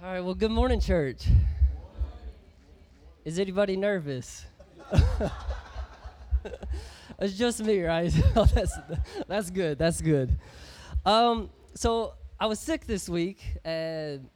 All 0.00 0.06
right, 0.06 0.20
well, 0.20 0.34
good 0.34 0.52
morning, 0.52 0.78
church. 0.78 1.26
Is 3.24 3.40
anybody 3.40 3.76
nervous? 3.76 4.46
it's 7.18 7.34
just 7.36 7.64
me, 7.64 7.82
right? 7.82 8.12
That's, 8.34 8.78
that's 9.26 9.50
good. 9.50 9.76
That's 9.76 10.00
good. 10.00 10.38
Um, 11.04 11.50
so 11.74 12.14
I 12.38 12.46
was 12.46 12.60
sick 12.60 12.86
this 12.86 13.08
week, 13.08 13.42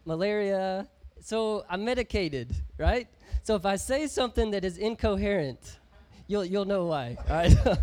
malaria. 0.04 0.88
So 1.20 1.64
I'm 1.70 1.84
medicated, 1.84 2.56
right? 2.76 3.06
So 3.44 3.54
if 3.54 3.64
I 3.64 3.76
say 3.76 4.08
something 4.08 4.50
that 4.50 4.64
is 4.64 4.78
incoherent, 4.78 5.78
you'll 6.26 6.44
you'll 6.44 6.64
know 6.64 6.86
why. 6.86 7.16
All 7.30 7.36
right. 7.36 7.78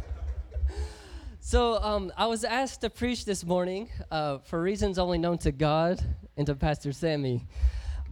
so 1.40 1.82
um, 1.82 2.12
I 2.18 2.26
was 2.26 2.44
asked 2.44 2.82
to 2.82 2.90
preach 2.90 3.24
this 3.24 3.46
morning 3.46 3.88
uh, 4.12 4.40
for 4.40 4.62
reasons 4.62 5.00
only 5.00 5.18
known 5.18 5.38
to 5.38 5.54
God 5.54 6.04
and 6.40 6.48
to 6.48 6.56
Pastor 6.56 6.94
Sammy. 6.94 7.46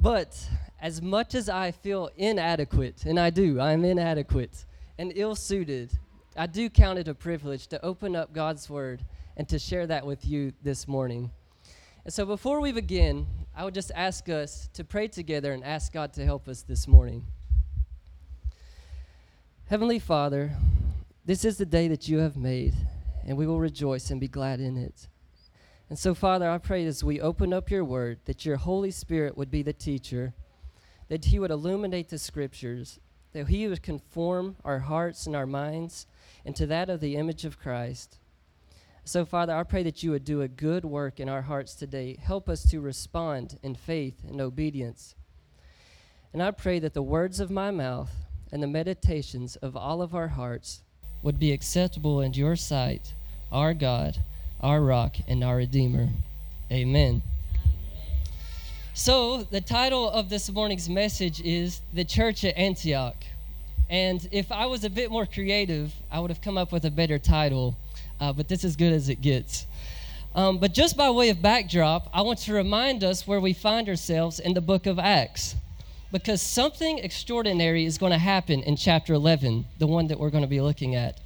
But 0.02 0.38
as 0.82 1.02
much 1.02 1.34
as 1.34 1.48
I 1.48 1.72
feel 1.72 2.10
inadequate, 2.18 3.06
and 3.06 3.18
I 3.18 3.30
do, 3.30 3.62
I'm 3.62 3.86
inadequate 3.86 4.66
and 5.00 5.14
ill 5.16 5.34
suited, 5.34 5.98
I 6.36 6.46
do 6.46 6.70
count 6.70 7.00
it 7.00 7.08
a 7.08 7.16
privilege 7.16 7.68
to 7.68 7.84
open 7.86 8.18
up 8.18 8.34
God's 8.34 8.70
Word 8.70 9.06
and 9.38 9.48
to 9.48 9.58
share 9.58 9.88
that 9.88 10.06
with 10.06 10.26
you 10.26 10.52
this 10.62 10.90
morning. 10.90 11.32
And 12.04 12.14
so 12.14 12.26
before 12.26 12.60
we 12.60 12.74
begin, 12.74 13.28
I 13.56 13.64
would 13.64 13.74
just 13.74 13.94
ask 13.96 14.28
us 14.28 14.70
to 14.74 14.84
pray 14.84 15.08
together 15.08 15.54
and 15.54 15.64
ask 15.64 15.94
God 15.94 16.12
to 16.14 16.26
help 16.26 16.50
us 16.50 16.64
this 16.64 16.86
morning. 16.86 17.26
Heavenly 19.68 20.00
Father, 20.00 20.52
this 21.26 21.46
is 21.46 21.58
the 21.58 21.66
day 21.66 21.88
that 21.88 22.10
you 22.10 22.18
have 22.18 22.36
made, 22.36 22.74
and 23.26 23.38
we 23.38 23.48
will 23.48 23.62
rejoice 23.62 24.12
and 24.12 24.20
be 24.20 24.28
glad 24.28 24.60
in 24.60 24.76
it. 24.76 25.08
And 25.90 25.98
so, 25.98 26.14
Father, 26.14 26.50
I 26.50 26.58
pray 26.58 26.86
as 26.86 27.04
we 27.04 27.22
open 27.22 27.54
up 27.54 27.72
your 27.72 27.86
word 27.86 28.20
that 28.26 28.46
your 28.46 28.58
Holy 28.58 28.92
Spirit 28.92 29.38
would 29.38 29.50
be 29.50 29.64
the 29.64 29.74
teacher, 29.74 30.34
that 31.08 31.26
he 31.26 31.40
would 31.40 31.52
illuminate 31.52 32.10
the 32.10 32.18
scriptures, 32.18 33.00
that 33.32 33.48
he 33.48 33.68
would 33.68 33.82
conform 33.82 34.58
our 34.66 34.80
hearts 34.80 35.26
and 35.26 35.36
our 35.36 35.46
minds 35.46 36.06
into 36.44 36.66
that 36.66 36.90
of 36.90 37.00
the 37.00 37.16
image 37.16 37.46
of 37.46 37.60
Christ. 37.60 38.18
So, 39.06 39.24
Father, 39.24 39.56
I 39.56 39.64
pray 39.64 39.84
that 39.84 40.04
you 40.04 40.12
would 40.12 40.26
do 40.26 40.42
a 40.42 40.50
good 40.50 40.84
work 40.84 41.22
in 41.22 41.30
our 41.30 41.44
hearts 41.44 41.74
today. 41.74 42.18
Help 42.22 42.50
us 42.50 42.70
to 42.70 42.82
respond 42.82 43.58
in 43.64 43.74
faith 43.74 44.26
and 44.28 44.42
obedience. 44.42 45.16
And 46.34 46.44
I 46.44 46.52
pray 46.52 46.80
that 46.80 46.94
the 46.94 47.02
words 47.02 47.40
of 47.40 47.50
my 47.50 47.72
mouth 47.72 48.12
and 48.52 48.62
the 48.62 48.68
meditations 48.68 49.56
of 49.58 49.78
all 49.78 50.02
of 50.02 50.14
our 50.14 50.28
hearts 50.28 50.82
would 51.22 51.40
be 51.40 51.54
acceptable 51.54 52.20
in 52.20 52.34
your 52.34 52.58
sight, 52.58 53.14
our 53.50 53.74
God 53.74 54.20
our 54.62 54.82
rock 54.82 55.16
and 55.28 55.44
our 55.44 55.58
redeemer. 55.58 56.10
Amen. 56.72 57.22
So, 58.94 59.44
the 59.44 59.62
title 59.62 60.10
of 60.10 60.30
this 60.30 60.50
morning's 60.50 60.90
message 60.90 61.40
is 61.42 61.82
The 61.94 62.04
Church 62.04 62.44
at 62.44 62.58
Antioch. 62.58 63.24
And 63.90 64.28
if 64.32 64.52
I 64.52 64.66
was 64.66 64.84
a 64.84 64.90
bit 64.90 65.12
more 65.12 65.26
creative, 65.26 65.94
I 66.12 66.20
would 66.20 66.32
have 66.32 66.42
come 66.42 66.58
up 66.58 66.72
with 66.72 66.84
a 66.84 66.92
better 66.92 67.20
title, 67.20 67.78
uh, 68.20 68.34
but 68.34 68.48
this 68.48 68.64
is 68.64 68.76
good 68.76 68.92
as 68.92 69.08
it 69.08 69.22
gets. 69.22 69.68
Um, 70.36 70.58
but 70.58 70.74
just 70.74 70.98
by 70.98 71.10
way 71.10 71.30
of 71.30 71.42
backdrop, 71.42 72.10
I 72.14 72.22
want 72.22 72.40
to 72.40 72.54
remind 72.54 73.04
us 73.04 73.26
where 73.26 73.40
we 73.40 73.54
find 73.54 73.88
ourselves 73.88 74.40
in 74.40 74.54
the 74.54 74.62
book 74.62 74.86
of 74.86 75.00
Acts. 75.00 75.56
Because 76.12 76.42
something 76.42 77.00
extraordinary 77.00 77.86
is 77.86 77.98
going 77.98 78.14
to 78.14 78.18
happen 78.18 78.64
in 78.64 78.78
chapter 78.78 79.14
11, 79.14 79.66
the 79.78 79.88
one 79.88 80.08
that 80.08 80.20
we're 80.20 80.30
going 80.30 80.44
to 80.44 80.50
be 80.50 80.62
looking 80.62 80.96
at. 80.96 81.20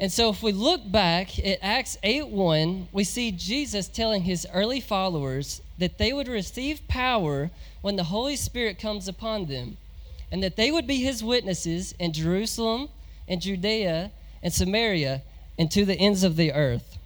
And 0.00 0.10
so 0.10 0.28
if 0.28 0.42
we 0.42 0.52
look 0.52 0.90
back 0.90 1.38
at 1.38 1.58
Acts 1.62 1.96
8 2.02 2.26
1, 2.28 2.88
we 2.92 3.04
see 3.04 3.30
Jesus 3.30 3.86
telling 3.86 4.22
his 4.22 4.46
early 4.52 4.80
followers 4.80 5.62
that 5.78 5.98
they 5.98 6.12
would 6.12 6.28
receive 6.28 6.86
power 6.88 7.50
when 7.80 7.96
the 7.96 8.04
Holy 8.04 8.36
Spirit 8.36 8.78
comes 8.78 9.06
upon 9.06 9.46
them, 9.46 9.76
and 10.32 10.42
that 10.42 10.56
they 10.56 10.70
would 10.70 10.86
be 10.86 10.96
his 10.96 11.22
witnesses 11.22 11.94
in 11.98 12.12
Jerusalem 12.12 12.88
and 13.28 13.40
Judea 13.40 14.10
and 14.42 14.52
Samaria 14.52 15.22
and 15.58 15.70
to 15.70 15.84
the 15.84 15.94
ends 15.94 16.24
of 16.24 16.36
the 16.36 16.52
earth. 16.52 16.98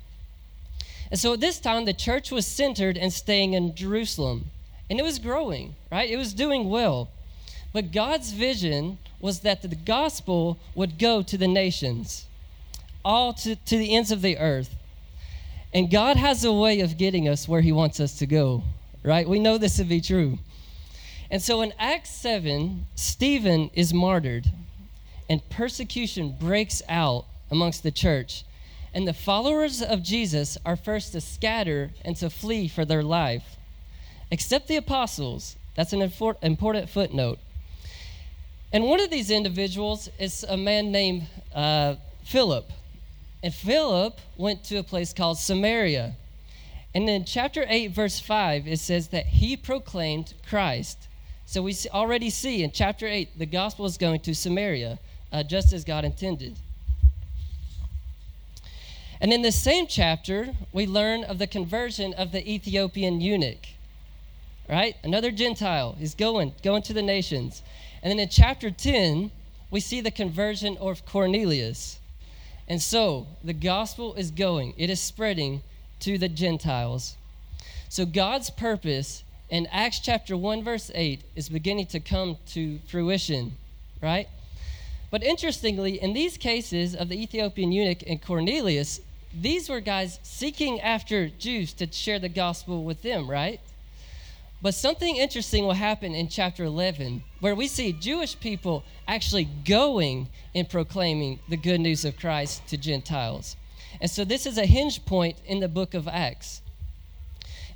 And 1.10 1.20
so 1.20 1.34
at 1.34 1.40
this 1.40 1.60
time, 1.60 1.84
the 1.84 1.92
church 1.92 2.30
was 2.30 2.46
centered 2.46 2.96
and 2.96 3.12
staying 3.12 3.52
in 3.52 3.74
Jerusalem, 3.74 4.50
and 4.88 4.98
it 4.98 5.02
was 5.02 5.18
growing, 5.18 5.74
right? 5.92 6.08
It 6.08 6.16
was 6.16 6.32
doing 6.32 6.70
well. 6.70 7.10
But 7.74 7.92
God's 7.92 8.32
vision 8.32 8.96
was 9.20 9.40
that 9.40 9.60
the 9.60 9.74
gospel 9.74 10.58
would 10.74 10.98
go 10.98 11.22
to 11.22 11.36
the 11.36 11.48
nations 11.48 12.24
all 13.08 13.32
to, 13.32 13.56
to 13.56 13.78
the 13.78 13.96
ends 13.96 14.12
of 14.12 14.20
the 14.20 14.36
earth. 14.36 14.76
And 15.72 15.90
God 15.90 16.18
has 16.18 16.44
a 16.44 16.52
way 16.52 16.80
of 16.80 16.98
getting 16.98 17.26
us 17.26 17.48
where 17.48 17.62
He 17.62 17.72
wants 17.72 18.00
us 18.00 18.18
to 18.18 18.26
go, 18.26 18.62
right? 19.02 19.26
We 19.26 19.38
know 19.38 19.56
this 19.56 19.76
to 19.76 19.84
be 19.84 20.02
true. 20.02 20.38
And 21.30 21.40
so 21.40 21.62
in 21.62 21.72
Acts 21.78 22.10
7, 22.10 22.84
Stephen 22.94 23.70
is 23.72 23.94
martyred, 23.94 24.52
and 25.28 25.46
persecution 25.48 26.36
breaks 26.38 26.82
out 26.86 27.24
amongst 27.50 27.82
the 27.82 27.90
church. 27.90 28.44
And 28.92 29.08
the 29.08 29.14
followers 29.14 29.80
of 29.80 30.02
Jesus 30.02 30.58
are 30.66 30.76
first 30.76 31.12
to 31.12 31.22
scatter 31.22 31.90
and 32.04 32.14
to 32.16 32.28
flee 32.28 32.68
for 32.68 32.84
their 32.84 33.02
life, 33.02 33.56
except 34.30 34.68
the 34.68 34.76
apostles. 34.76 35.56
That's 35.76 35.94
an 35.94 36.02
important 36.02 36.90
footnote. 36.90 37.38
And 38.70 38.84
one 38.84 39.00
of 39.00 39.08
these 39.08 39.30
individuals 39.30 40.10
is 40.18 40.44
a 40.46 40.58
man 40.58 40.92
named 40.92 41.26
uh, 41.54 41.94
Philip. 42.24 42.70
And 43.42 43.54
Philip 43.54 44.20
went 44.36 44.64
to 44.64 44.76
a 44.76 44.82
place 44.82 45.12
called 45.12 45.38
Samaria. 45.38 46.14
And 46.94 47.08
in 47.08 47.24
chapter 47.24 47.64
8, 47.68 47.92
verse 47.92 48.18
5, 48.18 48.66
it 48.66 48.80
says 48.80 49.08
that 49.08 49.26
he 49.26 49.56
proclaimed 49.56 50.34
Christ. 50.48 51.08
So 51.46 51.62
we 51.62 51.74
already 51.92 52.30
see 52.30 52.62
in 52.62 52.72
chapter 52.72 53.06
8, 53.06 53.38
the 53.38 53.46
gospel 53.46 53.86
is 53.86 53.96
going 53.96 54.20
to 54.20 54.34
Samaria, 54.34 54.98
uh, 55.32 55.42
just 55.42 55.72
as 55.72 55.84
God 55.84 56.04
intended. 56.04 56.58
And 59.20 59.32
in 59.32 59.42
the 59.42 59.52
same 59.52 59.86
chapter, 59.86 60.54
we 60.72 60.86
learn 60.86 61.24
of 61.24 61.38
the 61.38 61.46
conversion 61.46 62.14
of 62.14 62.32
the 62.32 62.48
Ethiopian 62.48 63.20
eunuch. 63.20 63.66
Right? 64.68 64.96
Another 65.02 65.30
Gentile 65.30 65.96
is 66.00 66.14
going, 66.14 66.52
going 66.62 66.82
to 66.82 66.92
the 66.92 67.02
nations. 67.02 67.62
And 68.02 68.10
then 68.10 68.18
in 68.18 68.28
chapter 68.28 68.70
10, 68.70 69.30
we 69.70 69.80
see 69.80 70.00
the 70.00 70.10
conversion 70.10 70.76
of 70.78 71.04
Cornelius. 71.06 71.98
And 72.68 72.82
so 72.82 73.26
the 73.42 73.54
gospel 73.54 74.14
is 74.14 74.30
going, 74.30 74.74
it 74.76 74.90
is 74.90 75.00
spreading 75.00 75.62
to 76.00 76.18
the 76.18 76.28
Gentiles. 76.28 77.16
So 77.88 78.04
God's 78.04 78.50
purpose 78.50 79.24
in 79.48 79.66
Acts 79.72 80.00
chapter 80.00 80.36
1, 80.36 80.62
verse 80.62 80.90
8 80.94 81.22
is 81.34 81.48
beginning 81.48 81.86
to 81.86 82.00
come 82.00 82.36
to 82.48 82.78
fruition, 82.86 83.52
right? 84.02 84.28
But 85.10 85.22
interestingly, 85.22 86.00
in 86.00 86.12
these 86.12 86.36
cases 86.36 86.94
of 86.94 87.08
the 87.08 87.20
Ethiopian 87.20 87.72
eunuch 87.72 88.02
and 88.06 88.20
Cornelius, 88.20 89.00
these 89.32 89.70
were 89.70 89.80
guys 89.80 90.18
seeking 90.22 90.80
after 90.80 91.28
Jews 91.28 91.72
to 91.74 91.90
share 91.90 92.18
the 92.18 92.28
gospel 92.28 92.84
with 92.84 93.00
them, 93.00 93.30
right? 93.30 93.60
But 94.60 94.74
something 94.74 95.16
interesting 95.16 95.64
will 95.64 95.74
happen 95.74 96.14
in 96.14 96.28
chapter 96.28 96.64
11, 96.64 97.22
where 97.40 97.54
we 97.54 97.68
see 97.68 97.92
Jewish 97.92 98.38
people 98.38 98.82
actually 99.06 99.44
going 99.44 100.28
and 100.54 100.68
proclaiming 100.68 101.38
the 101.48 101.56
good 101.56 101.80
news 101.80 102.04
of 102.04 102.18
Christ 102.18 102.66
to 102.68 102.76
Gentiles. 102.76 103.56
And 104.00 104.10
so 104.10 104.24
this 104.24 104.46
is 104.46 104.58
a 104.58 104.66
hinge 104.66 105.04
point 105.04 105.36
in 105.46 105.60
the 105.60 105.68
book 105.68 105.94
of 105.94 106.08
Acts. 106.08 106.60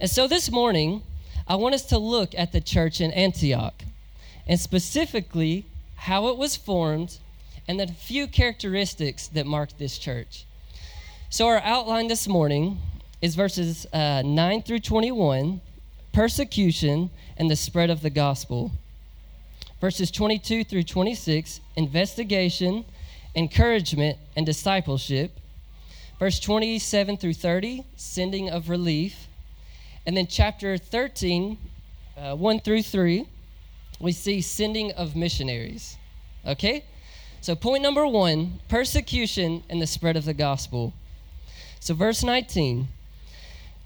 And 0.00 0.10
so 0.10 0.26
this 0.26 0.50
morning, 0.50 1.02
I 1.46 1.54
want 1.54 1.76
us 1.76 1.84
to 1.86 1.98
look 1.98 2.34
at 2.36 2.50
the 2.50 2.60
church 2.60 3.00
in 3.00 3.12
Antioch, 3.12 3.84
and 4.46 4.58
specifically 4.58 5.64
how 5.94 6.28
it 6.28 6.36
was 6.36 6.56
formed 6.56 7.18
and 7.68 7.78
the 7.78 7.86
few 7.86 8.26
characteristics 8.26 9.28
that 9.28 9.46
marked 9.46 9.78
this 9.78 9.98
church. 9.98 10.46
So, 11.30 11.46
our 11.46 11.60
outline 11.60 12.08
this 12.08 12.26
morning 12.26 12.78
is 13.20 13.36
verses 13.36 13.86
uh, 13.92 14.22
9 14.22 14.62
through 14.62 14.80
21 14.80 15.60
persecution, 16.12 17.10
and 17.36 17.50
the 17.50 17.56
spread 17.56 17.90
of 17.90 18.02
the 18.02 18.10
gospel. 18.10 18.70
Verses 19.80 20.10
22 20.10 20.64
through 20.64 20.84
26, 20.84 21.60
investigation, 21.76 22.84
encouragement, 23.34 24.18
and 24.36 24.46
discipleship. 24.46 25.38
Verse 26.18 26.38
27 26.38 27.16
through 27.16 27.34
30, 27.34 27.84
sending 27.96 28.50
of 28.50 28.68
relief. 28.68 29.26
And 30.06 30.16
then 30.16 30.26
chapter 30.26 30.78
13, 30.78 31.58
uh, 32.16 32.36
1 32.36 32.60
through 32.60 32.82
3, 32.82 33.26
we 33.98 34.12
see 34.12 34.40
sending 34.40 34.92
of 34.92 35.16
missionaries. 35.16 35.96
Okay? 36.46 36.84
So, 37.40 37.56
point 37.56 37.82
number 37.82 38.06
one 38.06 38.60
persecution 38.68 39.64
and 39.68 39.82
the 39.82 39.86
spread 39.86 40.16
of 40.16 40.24
the 40.24 40.34
gospel. 40.34 40.92
So, 41.80 41.94
verse 41.94 42.22
19 42.22 42.86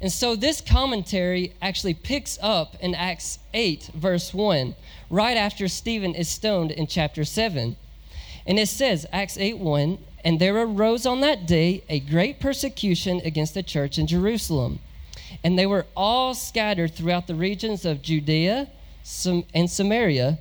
And 0.00 0.12
so 0.12 0.36
this 0.36 0.60
commentary 0.60 1.54
actually 1.60 1.94
picks 1.94 2.38
up 2.40 2.76
in 2.80 2.94
Acts 2.94 3.40
8, 3.52 3.90
verse 3.94 4.32
1, 4.32 4.76
right 5.10 5.36
after 5.36 5.66
Stephen 5.66 6.14
is 6.14 6.28
stoned 6.28 6.70
in 6.70 6.86
chapter 6.86 7.24
7. 7.24 7.76
And 8.46 8.58
it 8.58 8.68
says, 8.68 9.06
Acts 9.12 9.36
8 9.36 9.58
1, 9.58 9.98
and 10.24 10.40
there 10.40 10.56
arose 10.56 11.04
on 11.04 11.20
that 11.20 11.46
day 11.46 11.82
a 11.88 12.00
great 12.00 12.38
persecution 12.38 13.20
against 13.24 13.54
the 13.54 13.62
church 13.62 13.98
in 13.98 14.06
Jerusalem. 14.06 14.78
And 15.42 15.58
they 15.58 15.66
were 15.66 15.86
all 15.96 16.32
scattered 16.32 16.94
throughout 16.94 17.26
the 17.26 17.34
regions 17.34 17.84
of 17.84 18.00
Judea 18.00 18.68
and 19.54 19.70
Samaria, 19.70 20.38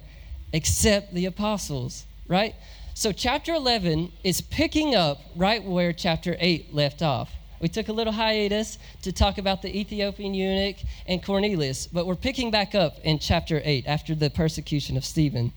except 0.54 1.14
the 1.14 1.26
apostles, 1.26 2.06
right? 2.28 2.56
So, 2.94 3.12
chapter 3.12 3.54
11 3.54 4.12
is 4.24 4.42
picking 4.42 4.96
up 4.96 5.20
right 5.36 5.64
where 5.64 5.94
chapter 5.94 6.36
8 6.40 6.74
left 6.74 7.02
off. 7.02 7.32
We 7.60 7.70
took 7.70 7.88
a 7.88 7.94
little 7.94 8.14
hiatus 8.14 8.78
to 9.02 9.12
talk 9.12 9.38
about 9.38 9.62
the 9.62 9.76
Ethiopian 9.76 10.34
eunuch 10.34 10.78
and 11.08 11.24
Cornelius, 11.24 11.88
but 11.88 12.06
we're 12.06 12.16
picking 12.16 12.52
back 12.52 12.76
up 12.76 13.00
in 13.04 13.20
chapter 13.20 13.62
8 13.64 13.86
after 13.88 14.14
the 14.14 14.30
persecution 14.30 14.96
of 14.96 15.04
Stephen. 15.04 15.52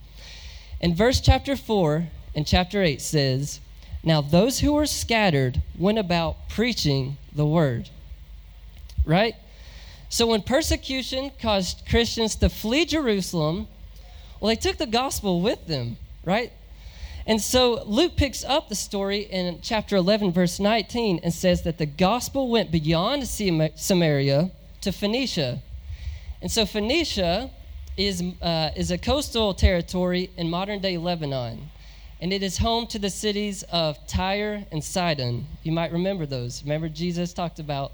And 0.80 0.96
verse 0.96 1.20
chapter 1.20 1.56
4 1.56 2.08
and 2.34 2.46
chapter 2.46 2.82
8 2.82 3.02
says, 3.02 3.60
Now 4.02 4.22
those 4.22 4.60
who 4.60 4.72
were 4.72 4.86
scattered 4.86 5.62
went 5.78 5.98
about 5.98 6.48
preaching 6.48 7.18
the 7.34 7.46
word. 7.46 7.90
Right? 9.04 9.34
So 10.08 10.26
when 10.26 10.42
persecution 10.42 11.30
caused 11.40 11.86
Christians 11.88 12.34
to 12.36 12.48
flee 12.48 12.84
Jerusalem, 12.84 13.68
well, 14.40 14.48
they 14.48 14.56
took 14.56 14.78
the 14.78 14.86
gospel 14.86 15.40
with 15.40 15.66
them, 15.66 15.98
right? 16.24 16.52
And 17.30 17.40
so 17.40 17.84
Luke 17.84 18.16
picks 18.16 18.42
up 18.42 18.68
the 18.68 18.74
story 18.74 19.18
in 19.20 19.60
chapter 19.62 19.94
11, 19.94 20.32
verse 20.32 20.58
19, 20.58 21.20
and 21.22 21.32
says 21.32 21.62
that 21.62 21.78
the 21.78 21.86
gospel 21.86 22.48
went 22.48 22.72
beyond 22.72 23.28
Samaria 23.28 24.50
to 24.80 24.90
Phoenicia. 24.90 25.62
And 26.42 26.50
so 26.50 26.66
Phoenicia 26.66 27.52
is, 27.96 28.20
uh, 28.42 28.70
is 28.74 28.90
a 28.90 28.98
coastal 28.98 29.54
territory 29.54 30.28
in 30.36 30.50
modern 30.50 30.80
day 30.80 30.98
Lebanon. 30.98 31.70
And 32.20 32.32
it 32.32 32.42
is 32.42 32.58
home 32.58 32.88
to 32.88 32.98
the 32.98 33.10
cities 33.10 33.62
of 33.70 34.04
Tyre 34.08 34.66
and 34.72 34.82
Sidon. 34.82 35.46
You 35.62 35.70
might 35.70 35.92
remember 35.92 36.26
those. 36.26 36.64
Remember, 36.64 36.88
Jesus 36.88 37.32
talked 37.32 37.60
about. 37.60 37.92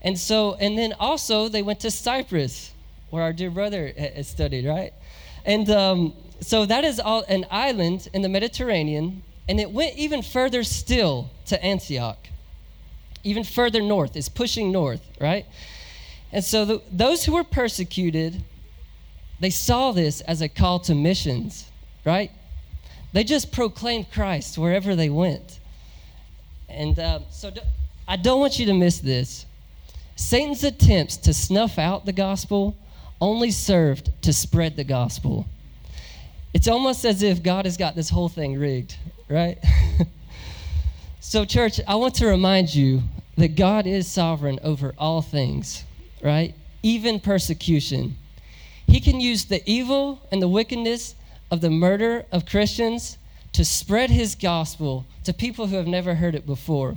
And 0.00 0.16
so, 0.16 0.54
and 0.60 0.78
then 0.78 0.92
also 1.00 1.48
they 1.48 1.62
went 1.62 1.80
to 1.80 1.90
Cyprus, 1.90 2.72
where 3.10 3.24
our 3.24 3.32
dear 3.32 3.50
brother 3.50 3.92
has 3.98 4.28
studied, 4.28 4.64
right? 4.64 4.92
And 5.44 5.68
um, 5.70 6.12
so 6.40 6.66
that 6.66 6.84
is 6.84 6.98
all 6.98 7.24
an 7.28 7.46
island 7.50 8.08
in 8.12 8.22
the 8.22 8.28
Mediterranean, 8.28 9.22
and 9.48 9.60
it 9.60 9.70
went 9.70 9.96
even 9.96 10.22
further 10.22 10.62
still 10.62 11.30
to 11.46 11.62
Antioch. 11.62 12.28
Even 13.22 13.44
further 13.44 13.82
north, 13.82 14.16
is 14.16 14.28
pushing 14.28 14.72
north, 14.72 15.02
right? 15.20 15.44
And 16.32 16.44
so 16.44 16.64
the, 16.64 16.82
those 16.90 17.24
who 17.24 17.32
were 17.32 17.44
persecuted, 17.44 18.42
they 19.40 19.50
saw 19.50 19.92
this 19.92 20.20
as 20.22 20.40
a 20.40 20.48
call 20.48 20.78
to 20.80 20.94
missions, 20.94 21.70
right? 22.04 22.30
They 23.12 23.24
just 23.24 23.52
proclaimed 23.52 24.10
Christ 24.10 24.56
wherever 24.56 24.94
they 24.94 25.10
went. 25.10 25.58
And 26.68 26.98
uh, 26.98 27.20
so 27.30 27.50
do, 27.50 27.60
I 28.06 28.16
don't 28.16 28.40
want 28.40 28.58
you 28.58 28.66
to 28.66 28.74
miss 28.74 29.00
this. 29.00 29.44
Satan's 30.16 30.64
attempts 30.64 31.16
to 31.18 31.34
snuff 31.34 31.78
out 31.78 32.06
the 32.06 32.12
gospel 32.12 32.76
only 33.20 33.50
served 33.50 34.10
to 34.22 34.32
spread 34.32 34.76
the 34.76 34.84
gospel. 34.84 35.46
It's 36.52 36.66
almost 36.66 37.04
as 37.04 37.22
if 37.22 37.42
God 37.42 37.64
has 37.64 37.76
got 37.76 37.94
this 37.94 38.10
whole 38.10 38.28
thing 38.28 38.58
rigged, 38.58 38.96
right? 39.28 39.58
so, 41.20 41.44
church, 41.44 41.80
I 41.86 41.94
want 41.94 42.16
to 42.16 42.26
remind 42.26 42.74
you 42.74 43.02
that 43.36 43.54
God 43.54 43.86
is 43.86 44.08
sovereign 44.08 44.58
over 44.64 44.92
all 44.98 45.22
things, 45.22 45.84
right? 46.22 46.54
Even 46.82 47.20
persecution. 47.20 48.16
He 48.88 49.00
can 49.00 49.20
use 49.20 49.44
the 49.44 49.62
evil 49.70 50.20
and 50.32 50.42
the 50.42 50.48
wickedness 50.48 51.14
of 51.52 51.60
the 51.60 51.70
murder 51.70 52.26
of 52.32 52.46
Christians 52.46 53.16
to 53.52 53.64
spread 53.64 54.10
his 54.10 54.34
gospel 54.34 55.06
to 55.24 55.32
people 55.32 55.68
who 55.68 55.76
have 55.76 55.86
never 55.86 56.16
heard 56.16 56.34
it 56.34 56.46
before. 56.46 56.96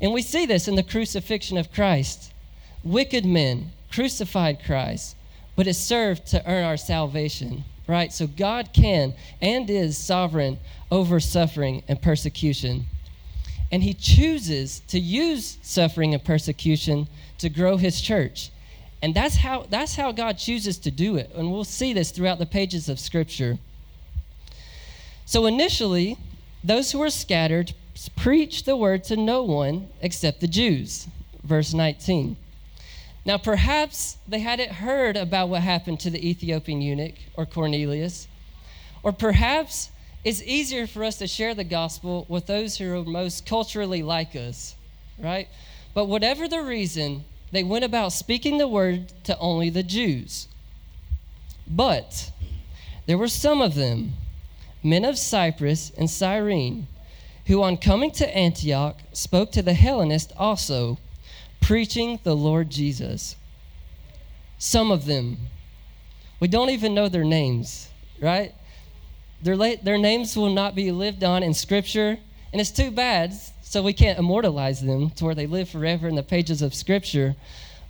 And 0.00 0.12
we 0.12 0.22
see 0.22 0.46
this 0.46 0.68
in 0.68 0.76
the 0.76 0.82
crucifixion 0.84 1.58
of 1.58 1.72
Christ. 1.72 2.32
Wicked 2.84 3.24
men 3.24 3.72
crucified 3.90 4.62
Christ, 4.64 5.16
but 5.56 5.66
it 5.66 5.74
served 5.74 6.26
to 6.28 6.48
earn 6.48 6.64
our 6.64 6.76
salvation 6.76 7.64
right? 7.86 8.12
So 8.12 8.26
God 8.26 8.70
can 8.72 9.14
and 9.40 9.68
is 9.68 9.98
sovereign 9.98 10.58
over 10.90 11.20
suffering 11.20 11.82
and 11.88 12.00
persecution. 12.00 12.86
And 13.70 13.82
he 13.82 13.94
chooses 13.94 14.80
to 14.88 14.98
use 14.98 15.58
suffering 15.62 16.14
and 16.14 16.22
persecution 16.22 17.08
to 17.38 17.48
grow 17.48 17.76
his 17.76 18.00
church. 18.00 18.50
And 19.02 19.14
that's 19.14 19.36
how, 19.36 19.66
that's 19.68 19.96
how 19.96 20.12
God 20.12 20.38
chooses 20.38 20.78
to 20.78 20.90
do 20.90 21.16
it. 21.16 21.30
And 21.34 21.52
we'll 21.52 21.64
see 21.64 21.92
this 21.92 22.10
throughout 22.10 22.38
the 22.38 22.46
pages 22.46 22.88
of 22.88 22.98
Scripture. 22.98 23.58
So 25.26 25.46
initially, 25.46 26.16
those 26.62 26.92
who 26.92 27.00
were 27.00 27.10
scattered 27.10 27.74
preached 28.16 28.64
the 28.64 28.76
word 28.76 29.04
to 29.04 29.16
no 29.16 29.42
one 29.42 29.88
except 30.00 30.40
the 30.40 30.48
Jews. 30.48 31.06
Verse 31.42 31.74
19. 31.74 32.36
Now, 33.26 33.38
perhaps 33.38 34.18
they 34.28 34.40
hadn't 34.40 34.72
heard 34.72 35.16
about 35.16 35.48
what 35.48 35.62
happened 35.62 36.00
to 36.00 36.10
the 36.10 36.28
Ethiopian 36.28 36.82
eunuch 36.82 37.14
or 37.34 37.46
Cornelius, 37.46 38.28
or 39.02 39.12
perhaps 39.12 39.90
it's 40.24 40.42
easier 40.42 40.86
for 40.86 41.04
us 41.04 41.18
to 41.18 41.26
share 41.26 41.54
the 41.54 41.64
gospel 41.64 42.26
with 42.28 42.46
those 42.46 42.76
who 42.76 42.92
are 42.94 43.04
most 43.04 43.46
culturally 43.46 44.02
like 44.02 44.36
us, 44.36 44.74
right? 45.18 45.48
But 45.94 46.06
whatever 46.06 46.48
the 46.48 46.62
reason, 46.62 47.24
they 47.50 47.62
went 47.62 47.84
about 47.84 48.12
speaking 48.12 48.58
the 48.58 48.68
word 48.68 49.12
to 49.24 49.38
only 49.38 49.70
the 49.70 49.82
Jews. 49.82 50.48
But 51.66 52.30
there 53.06 53.18
were 53.18 53.28
some 53.28 53.62
of 53.62 53.74
them, 53.74 54.14
men 54.82 55.04
of 55.04 55.18
Cyprus 55.18 55.92
and 55.96 56.10
Cyrene, 56.10 56.88
who 57.46 57.62
on 57.62 57.76
coming 57.76 58.10
to 58.12 58.36
Antioch 58.36 58.98
spoke 59.12 59.52
to 59.52 59.62
the 59.62 59.74
Hellenists 59.74 60.32
also 60.36 60.98
preaching 61.64 62.20
the 62.24 62.36
Lord 62.36 62.68
Jesus. 62.68 63.36
Some 64.58 64.90
of 64.90 65.06
them, 65.06 65.38
we 66.38 66.46
don't 66.46 66.68
even 66.68 66.92
know 66.92 67.08
their 67.08 67.24
names, 67.24 67.88
right? 68.20 68.52
Their, 69.42 69.56
la- 69.56 69.76
their 69.82 69.96
names 69.96 70.36
will 70.36 70.52
not 70.52 70.74
be 70.74 70.92
lived 70.92 71.24
on 71.24 71.42
in 71.42 71.54
Scripture, 71.54 72.18
and 72.52 72.60
it's 72.60 72.70
too 72.70 72.90
bad, 72.90 73.32
so 73.62 73.82
we 73.82 73.94
can't 73.94 74.18
immortalize 74.18 74.82
them 74.82 75.08
to 75.12 75.24
where 75.24 75.34
they 75.34 75.46
live 75.46 75.70
forever 75.70 76.06
in 76.06 76.16
the 76.16 76.22
pages 76.22 76.60
of 76.60 76.74
Scripture. 76.74 77.34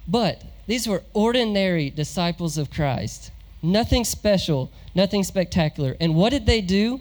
But 0.06 0.40
these 0.68 0.86
were 0.86 1.02
ordinary 1.12 1.90
disciples 1.90 2.56
of 2.56 2.70
Christ. 2.70 3.32
Nothing 3.60 4.04
special, 4.04 4.70
nothing 4.94 5.24
spectacular. 5.24 5.96
And 6.00 6.14
what 6.14 6.30
did 6.30 6.46
they 6.46 6.60
do? 6.60 7.00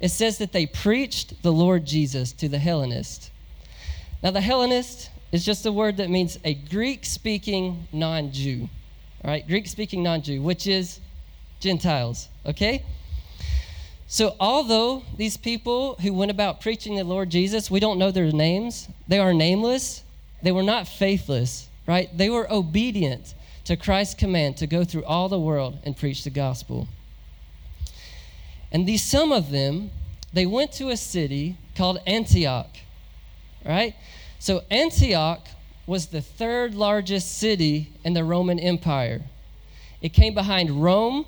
It 0.00 0.08
says 0.08 0.38
that 0.38 0.52
they 0.52 0.64
preached 0.64 1.42
the 1.42 1.52
Lord 1.52 1.84
Jesus 1.84 2.32
to 2.32 2.48
the 2.48 2.58
Hellenists. 2.58 3.30
Now, 4.22 4.30
the 4.30 4.40
Hellenists, 4.40 5.10
is 5.36 5.44
just 5.44 5.66
a 5.66 5.72
word 5.72 5.98
that 5.98 6.08
means 6.08 6.38
a 6.44 6.54
Greek 6.54 7.04
speaking 7.04 7.86
non 7.92 8.32
Jew. 8.32 8.70
All 9.22 9.30
right, 9.30 9.46
Greek 9.46 9.66
speaking 9.66 10.02
non 10.02 10.22
Jew, 10.22 10.40
which 10.40 10.66
is 10.66 10.98
Gentiles, 11.60 12.28
okay? 12.46 12.82
So, 14.08 14.34
although 14.40 15.02
these 15.18 15.36
people 15.36 15.96
who 15.96 16.14
went 16.14 16.30
about 16.30 16.62
preaching 16.62 16.96
the 16.96 17.04
Lord 17.04 17.28
Jesus, 17.28 17.70
we 17.70 17.80
don't 17.80 17.98
know 17.98 18.10
their 18.10 18.32
names, 18.32 18.88
they 19.08 19.18
are 19.18 19.34
nameless, 19.34 20.04
they 20.42 20.52
were 20.52 20.62
not 20.62 20.88
faithless, 20.88 21.68
right? 21.86 22.08
They 22.16 22.30
were 22.30 22.50
obedient 22.50 23.34
to 23.64 23.76
Christ's 23.76 24.14
command 24.14 24.56
to 24.56 24.66
go 24.66 24.84
through 24.84 25.04
all 25.04 25.28
the 25.28 25.38
world 25.38 25.78
and 25.84 25.94
preach 25.96 26.24
the 26.24 26.30
gospel. 26.30 26.88
And 28.72 28.86
these, 28.86 29.02
some 29.02 29.32
of 29.32 29.50
them, 29.50 29.90
they 30.32 30.46
went 30.46 30.72
to 30.72 30.88
a 30.88 30.96
city 30.96 31.58
called 31.76 31.98
Antioch, 32.06 32.74
right? 33.66 33.94
So 34.38 34.62
Antioch 34.70 35.46
was 35.86 36.06
the 36.06 36.20
third 36.20 36.74
largest 36.74 37.38
city 37.38 37.92
in 38.04 38.14
the 38.14 38.24
Roman 38.24 38.58
Empire. 38.58 39.22
It 40.02 40.12
came 40.12 40.34
behind 40.34 40.82
Rome 40.82 41.26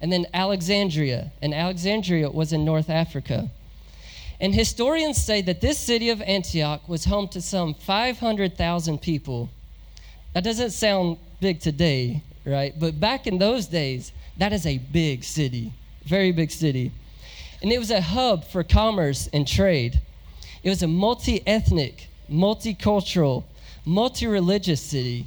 and 0.00 0.12
then 0.12 0.26
Alexandria, 0.34 1.32
and 1.40 1.54
Alexandria 1.54 2.30
was 2.30 2.52
in 2.52 2.64
North 2.64 2.90
Africa. 2.90 3.50
And 4.40 4.54
historians 4.54 5.22
say 5.22 5.40
that 5.42 5.60
this 5.60 5.78
city 5.78 6.10
of 6.10 6.20
Antioch 6.20 6.86
was 6.88 7.04
home 7.04 7.28
to 7.28 7.40
some 7.40 7.72
500,000 7.72 9.00
people. 9.00 9.48
That 10.34 10.44
doesn't 10.44 10.72
sound 10.72 11.18
big 11.40 11.60
today, 11.60 12.22
right? 12.44 12.78
But 12.78 13.00
back 13.00 13.26
in 13.26 13.38
those 13.38 13.66
days, 13.66 14.12
that 14.36 14.52
is 14.52 14.66
a 14.66 14.78
big 14.78 15.24
city, 15.24 15.72
very 16.04 16.32
big 16.32 16.50
city. 16.50 16.92
And 17.62 17.72
it 17.72 17.78
was 17.78 17.90
a 17.90 18.00
hub 18.00 18.44
for 18.44 18.62
commerce 18.62 19.28
and 19.32 19.46
trade. 19.46 20.00
It 20.62 20.68
was 20.68 20.82
a 20.82 20.88
multi 20.88 21.46
ethnic, 21.46 22.08
multicultural, 22.30 23.44
multi 23.84 24.26
religious 24.26 24.80
city. 24.80 25.26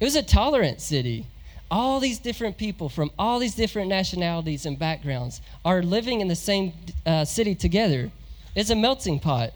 It 0.00 0.04
was 0.04 0.16
a 0.16 0.22
tolerant 0.22 0.80
city. 0.80 1.26
all 1.70 1.98
these 1.98 2.18
different 2.18 2.56
people 2.56 2.88
from 2.88 3.10
all 3.18 3.38
these 3.38 3.54
different 3.54 3.88
nationalities 3.88 4.66
and 4.66 4.78
backgrounds 4.78 5.40
are 5.64 5.82
living 5.82 6.20
in 6.20 6.28
the 6.28 6.36
same 6.36 6.72
uh, 7.04 7.24
city 7.24 7.54
together. 7.54 8.10
It's 8.54 8.70
a 8.70 8.76
melting 8.76 9.20
pot. 9.20 9.52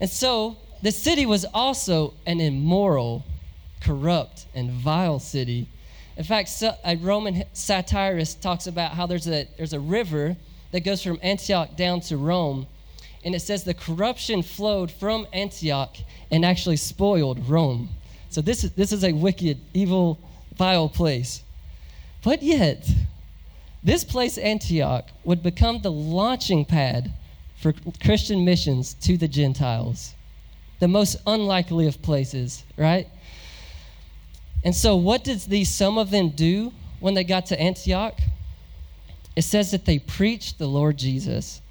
And 0.00 0.10
so 0.10 0.56
the 0.82 0.90
city 0.90 1.26
was 1.26 1.44
also 1.54 2.14
an 2.26 2.40
immoral, 2.40 3.24
corrupt, 3.80 4.46
and 4.54 4.70
vile 4.70 5.18
city. 5.18 5.68
In 6.16 6.24
fact, 6.24 6.62
a 6.84 6.96
Roman 6.96 7.44
satirist 7.52 8.42
talks 8.42 8.66
about 8.66 8.92
how 8.92 9.06
there's 9.06 9.28
a, 9.28 9.46
there's 9.56 9.72
a 9.72 9.80
river 9.80 10.36
that 10.72 10.80
goes 10.80 11.02
from 11.02 11.18
Antioch 11.22 11.76
down 11.76 12.00
to 12.02 12.16
Rome. 12.16 12.66
And 13.24 13.34
it 13.34 13.40
says 13.40 13.64
the 13.64 13.74
corruption 13.74 14.42
flowed 14.42 14.90
from 14.90 15.26
Antioch 15.32 15.96
and 16.30 16.44
actually 16.44 16.76
spoiled 16.76 17.48
Rome. 17.48 17.90
So 18.30 18.40
this 18.40 18.64
is, 18.64 18.72
this 18.72 18.92
is 18.92 19.04
a 19.04 19.12
wicked, 19.12 19.58
evil, 19.74 20.18
vile 20.56 20.88
place. 20.88 21.42
But 22.22 22.42
yet, 22.42 22.88
this 23.82 24.04
place, 24.04 24.38
Antioch, 24.38 25.08
would 25.24 25.42
become 25.42 25.80
the 25.80 25.90
launching 25.90 26.64
pad 26.64 27.12
for 27.56 27.74
Christian 28.02 28.44
missions 28.44 28.94
to 28.94 29.16
the 29.16 29.28
Gentiles. 29.28 30.14
The 30.78 30.88
most 30.88 31.16
unlikely 31.26 31.86
of 31.86 32.00
places, 32.00 32.64
right? 32.76 33.06
And 34.64 34.74
so, 34.74 34.96
what 34.96 35.24
did 35.24 35.40
these 35.40 35.70
some 35.70 35.98
of 35.98 36.10
them 36.10 36.30
do 36.30 36.72
when 37.00 37.14
they 37.14 37.24
got 37.24 37.46
to 37.46 37.60
Antioch? 37.60 38.18
It 39.36 39.42
says 39.42 39.70
that 39.70 39.86
they 39.86 39.98
preached 39.98 40.58
the 40.58 40.66
Lord 40.66 40.98
Jesus, 40.98 41.62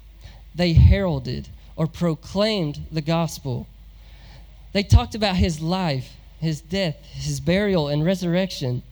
they 0.60 0.74
heralded 0.74 1.48
or 1.74 1.86
proclaimed 1.86 2.86
the 2.92 3.00
gospel. 3.00 3.66
They 4.74 4.82
talked 4.82 5.14
about 5.14 5.36
his 5.36 5.62
life, 5.62 6.12
his 6.38 6.60
death, 6.60 6.96
his 7.12 7.40
burial, 7.40 7.88
and 7.88 8.04
resurrection. 8.04 8.82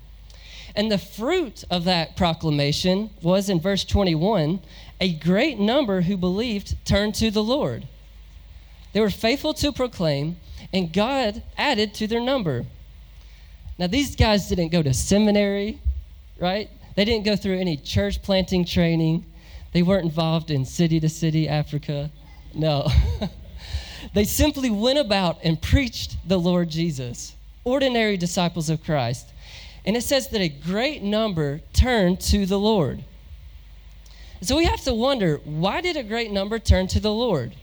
And 0.75 0.91
the 0.91 0.97
fruit 0.97 1.65
of 1.71 1.85
that 1.85 2.17
proclamation 2.17 3.11
was 3.21 3.51
in 3.51 3.61
verse 3.61 3.85
21 3.85 4.61
a 4.99 5.13
great 5.13 5.59
number 5.59 6.01
who 6.01 6.17
believed 6.17 6.75
turned 6.87 7.15
to 7.17 7.31
the 7.31 7.43
Lord. 7.43 7.87
They 8.95 9.01
were 9.01 9.11
faithful 9.11 9.53
to 9.55 9.71
proclaim, 9.71 10.39
and 10.73 10.91
God 10.91 11.43
added 11.59 11.93
to 11.95 12.07
their 12.07 12.23
number. 12.23 12.65
Now, 13.79 13.89
these 13.89 14.17
guys 14.17 14.49
didn't 14.49 14.73
go 14.73 14.83
to 14.83 14.95
seminary, 14.95 15.81
right? 16.41 16.71
They 16.97 17.05
didn't 17.05 17.27
go 17.27 17.37
through 17.37 17.59
any 17.59 17.77
church 17.77 18.23
planting 18.23 18.65
training. 18.65 19.27
They 19.73 19.83
weren't 19.83 20.05
involved 20.05 20.51
in 20.51 20.65
city 20.65 21.01
to 21.01 21.09
city 21.09 21.49
Africa. 21.49 22.11
No. 22.55 22.89
they 24.15 24.25
simply 24.25 24.71
went 24.71 24.99
about 24.99 25.39
and 25.45 25.61
preached 25.61 26.17
the 26.27 26.39
Lord 26.39 26.71
Jesus 26.71 27.35
ordinary 27.65 28.17
disciples 28.17 28.71
of 28.71 28.83
Christ. 28.83 29.29
And 29.85 29.97
it 29.97 30.03
says 30.03 30.29
that 30.29 30.41
a 30.41 30.49
great 30.49 31.03
number 31.03 31.61
turned 31.73 32.21
to 32.23 32.47
the 32.47 32.59
Lord. 32.59 33.05
So 34.41 34.57
we 34.57 34.65
have 34.65 34.83
to 34.83 34.95
wonder 34.95 35.41
why 35.45 35.81
did 35.81 35.97
a 35.97 36.03
great 36.03 36.31
number 36.31 36.59
turn 36.59 36.87
to 36.89 37.01
the 37.01 37.13
Lord? 37.13 37.55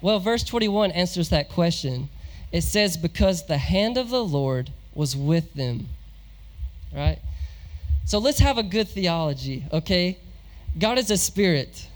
Well, 0.00 0.18
verse 0.18 0.42
21 0.42 0.90
answers 0.92 1.28
that 1.30 1.48
question. 1.48 2.08
It 2.52 2.62
says, 2.62 2.96
Because 2.96 3.46
the 3.46 3.58
hand 3.58 3.96
of 3.96 4.10
the 4.10 4.24
Lord 4.24 4.72
was 4.94 5.16
with 5.16 5.54
them. 5.54 5.88
Right? 6.94 7.18
So 8.04 8.18
let's 8.18 8.38
have 8.38 8.56
a 8.56 8.62
good 8.62 8.88
theology, 8.88 9.64
okay? 9.72 10.18
God 10.78 10.98
is 10.98 11.10
a 11.10 11.16
spirit, 11.16 11.88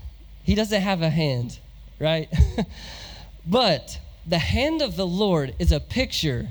He 0.42 0.54
doesn't 0.54 0.80
have 0.80 1.02
a 1.02 1.10
hand, 1.10 1.58
right? 1.98 2.32
but 3.46 3.98
the 4.26 4.38
hand 4.38 4.82
of 4.82 4.96
the 4.96 5.06
Lord 5.06 5.54
is 5.58 5.72
a 5.72 5.80
picture 5.80 6.48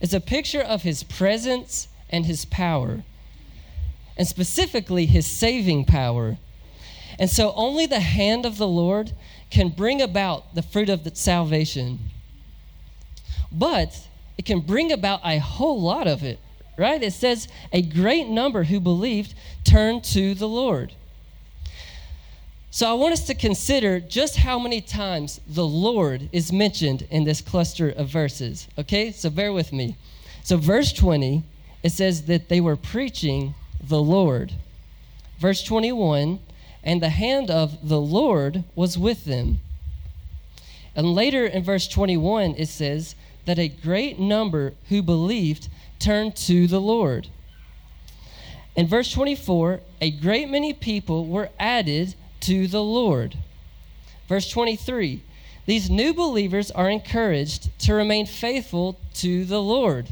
It's 0.00 0.14
a 0.14 0.20
picture 0.20 0.60
of 0.60 0.82
his 0.82 1.02
presence 1.02 1.88
and 2.10 2.26
his 2.26 2.44
power, 2.44 3.04
and 4.16 4.26
specifically 4.26 5.06
his 5.06 5.26
saving 5.26 5.84
power. 5.84 6.38
And 7.18 7.30
so 7.30 7.52
only 7.54 7.86
the 7.86 8.00
hand 8.00 8.46
of 8.46 8.56
the 8.56 8.66
Lord 8.66 9.12
can 9.50 9.68
bring 9.68 10.00
about 10.00 10.54
the 10.54 10.62
fruit 10.62 10.88
of 10.88 11.04
the 11.04 11.14
salvation. 11.14 11.98
But 13.52 14.08
it 14.38 14.46
can 14.46 14.60
bring 14.60 14.90
about 14.90 15.20
a 15.24 15.38
whole 15.38 15.80
lot 15.80 16.06
of 16.08 16.22
it, 16.22 16.38
right? 16.78 17.02
It 17.02 17.12
says 17.12 17.48
a 17.72 17.82
great 17.82 18.28
number 18.28 18.64
who 18.64 18.80
believed 18.80 19.34
turned 19.62 20.04
to 20.04 20.34
the 20.34 20.48
Lord. 20.48 20.94
So 22.74 22.88
I 22.88 22.94
want 22.94 23.12
us 23.12 23.26
to 23.26 23.34
consider 23.34 24.00
just 24.00 24.36
how 24.36 24.58
many 24.58 24.80
times 24.80 25.42
the 25.46 25.66
Lord 25.66 26.30
is 26.32 26.50
mentioned 26.50 27.06
in 27.10 27.24
this 27.24 27.42
cluster 27.42 27.90
of 27.90 28.08
verses. 28.08 28.66
Okay, 28.78 29.12
so 29.12 29.28
bear 29.28 29.52
with 29.52 29.74
me. 29.74 29.94
So, 30.42 30.56
verse 30.56 30.90
20, 30.90 31.42
it 31.82 31.92
says 31.92 32.22
that 32.22 32.48
they 32.48 32.62
were 32.62 32.76
preaching 32.76 33.54
the 33.78 34.00
Lord. 34.00 34.54
Verse 35.38 35.62
21, 35.62 36.40
and 36.82 37.02
the 37.02 37.10
hand 37.10 37.50
of 37.50 37.86
the 37.86 38.00
Lord 38.00 38.64
was 38.74 38.96
with 38.96 39.26
them. 39.26 39.58
And 40.96 41.14
later 41.14 41.44
in 41.44 41.62
verse 41.62 41.86
21, 41.86 42.54
it 42.56 42.70
says 42.70 43.14
that 43.44 43.58
a 43.58 43.68
great 43.68 44.18
number 44.18 44.72
who 44.88 45.02
believed 45.02 45.68
turned 45.98 46.36
to 46.36 46.66
the 46.66 46.80
Lord. 46.80 47.28
In 48.74 48.86
verse 48.86 49.12
24, 49.12 49.80
a 50.00 50.10
great 50.10 50.48
many 50.48 50.72
people 50.72 51.26
were 51.26 51.50
added 51.58 52.14
to 52.42 52.66
the 52.66 52.82
Lord. 52.82 53.36
Verse 54.28 54.48
23 54.48 55.22
These 55.66 55.90
new 55.90 56.14
believers 56.14 56.70
are 56.70 56.90
encouraged 56.90 57.76
to 57.80 57.94
remain 57.94 58.26
faithful 58.26 58.98
to 59.14 59.44
the 59.44 59.60
Lord. 59.60 60.08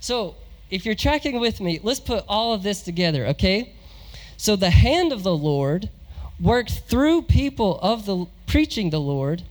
So, 0.00 0.36
if 0.70 0.84
you're 0.84 0.94
tracking 0.94 1.40
with 1.40 1.60
me, 1.60 1.80
let's 1.82 2.00
put 2.00 2.24
all 2.28 2.52
of 2.52 2.62
this 2.62 2.82
together, 2.82 3.26
okay? 3.28 3.74
So, 4.36 4.54
the 4.54 4.70
hand 4.70 5.12
of 5.12 5.22
the 5.22 5.36
Lord 5.36 5.90
worked 6.40 6.82
through 6.88 7.22
people 7.22 7.78
of 7.80 8.06
the 8.06 8.26
preaching 8.46 8.90
the 8.90 9.00
Lord 9.00 9.42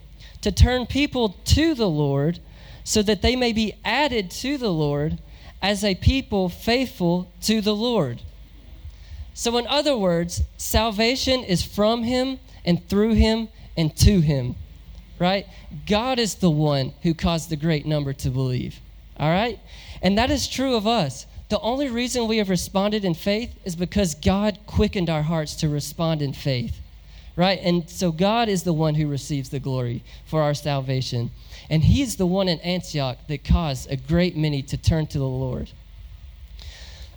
to 0.41 0.51
turn 0.51 0.85
people 0.85 1.35
to 1.45 1.73
the 1.73 1.89
Lord 1.89 2.39
so 2.83 3.01
that 3.01 3.21
they 3.21 3.35
may 3.35 3.51
be 3.51 3.73
added 3.83 4.31
to 4.31 4.57
the 4.57 4.71
Lord 4.71 5.19
as 5.61 5.83
a 5.83 5.95
people 5.95 6.47
faithful 6.47 7.29
to 7.41 7.59
the 7.59 7.75
Lord. 7.75 8.21
So, 9.37 9.55
in 9.57 9.67
other 9.67 9.95
words, 9.95 10.41
salvation 10.57 11.43
is 11.43 11.61
from 11.61 12.01
Him 12.01 12.39
and 12.65 12.83
through 12.89 13.13
Him 13.13 13.49
and 13.77 13.95
to 13.97 14.19
Him, 14.19 14.55
right? 15.19 15.45
God 15.85 16.17
is 16.17 16.33
the 16.33 16.49
one 16.49 16.93
who 17.03 17.13
caused 17.13 17.51
the 17.51 17.55
great 17.55 17.85
number 17.85 18.13
to 18.13 18.31
believe, 18.31 18.79
all 19.15 19.29
right? 19.29 19.59
And 20.01 20.17
that 20.17 20.31
is 20.31 20.47
true 20.47 20.73
of 20.73 20.87
us. 20.87 21.27
The 21.49 21.59
only 21.59 21.87
reason 21.87 22.27
we 22.27 22.39
have 22.39 22.49
responded 22.49 23.05
in 23.05 23.13
faith 23.13 23.53
is 23.63 23.75
because 23.75 24.15
God 24.15 24.57
quickened 24.65 25.07
our 25.07 25.21
hearts 25.21 25.53
to 25.57 25.69
respond 25.69 26.23
in 26.23 26.33
faith, 26.33 26.81
right? 27.35 27.59
And 27.61 27.87
so 27.87 28.11
God 28.11 28.49
is 28.49 28.63
the 28.63 28.73
one 28.73 28.95
who 28.95 29.07
receives 29.07 29.49
the 29.49 29.59
glory 29.59 30.03
for 30.25 30.41
our 30.41 30.55
salvation. 30.55 31.29
And 31.69 31.83
He's 31.83 32.15
the 32.15 32.25
one 32.25 32.49
in 32.49 32.59
Antioch 32.61 33.19
that 33.27 33.43
caused 33.43 33.91
a 33.91 33.97
great 33.97 34.35
many 34.35 34.63
to 34.63 34.77
turn 34.77 35.05
to 35.07 35.19
the 35.19 35.25
Lord. 35.25 35.69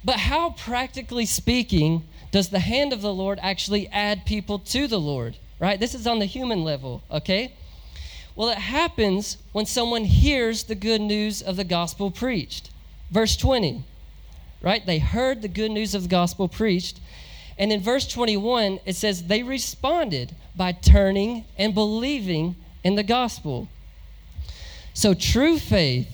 But 0.05 0.17
how, 0.17 0.51
practically 0.51 1.27
speaking, 1.27 2.05
does 2.31 2.49
the 2.49 2.61
hand 2.61 2.93
of 2.93 3.03
the 3.03 3.13
Lord 3.13 3.39
actually 3.43 3.89
add 3.89 4.25
people 4.25 4.59
to 4.59 4.87
the 4.87 5.01
Lord? 5.01 5.37
Right? 5.59 5.79
This 5.79 5.95
is 5.95 6.07
on 6.07 6.19
the 6.19 6.27
human 6.27 6.65
level, 6.65 7.03
okay? 7.11 7.53
Well, 8.35 8.49
it 8.49 8.59
happens 8.59 9.37
when 9.53 9.67
someone 9.67 10.05
hears 10.05 10.65
the 10.65 10.75
good 10.75 11.01
news 11.01 11.43
of 11.43 11.57
the 11.57 11.65
gospel 11.65 12.11
preached. 12.11 12.71
Verse 13.11 13.37
20, 13.37 13.85
right? 14.63 14.87
They 14.87 14.99
heard 14.99 15.43
the 15.43 15.49
good 15.49 15.71
news 15.71 15.95
of 15.95 16.05
the 16.05 16.09
gospel 16.09 16.49
preached. 16.49 17.01
And 17.59 17.71
in 17.71 17.83
verse 17.83 18.07
21, 18.07 18.81
it 18.87 18.97
says 18.97 19.25
they 19.25 19.43
responded 19.43 20.35
by 20.57 20.73
turning 20.73 21.45
and 21.59 21.75
believing 21.75 22.57
in 22.83 22.95
the 22.95 23.03
gospel. 23.03 23.69
So, 24.95 25.13
true 25.13 25.59
faith 25.59 26.09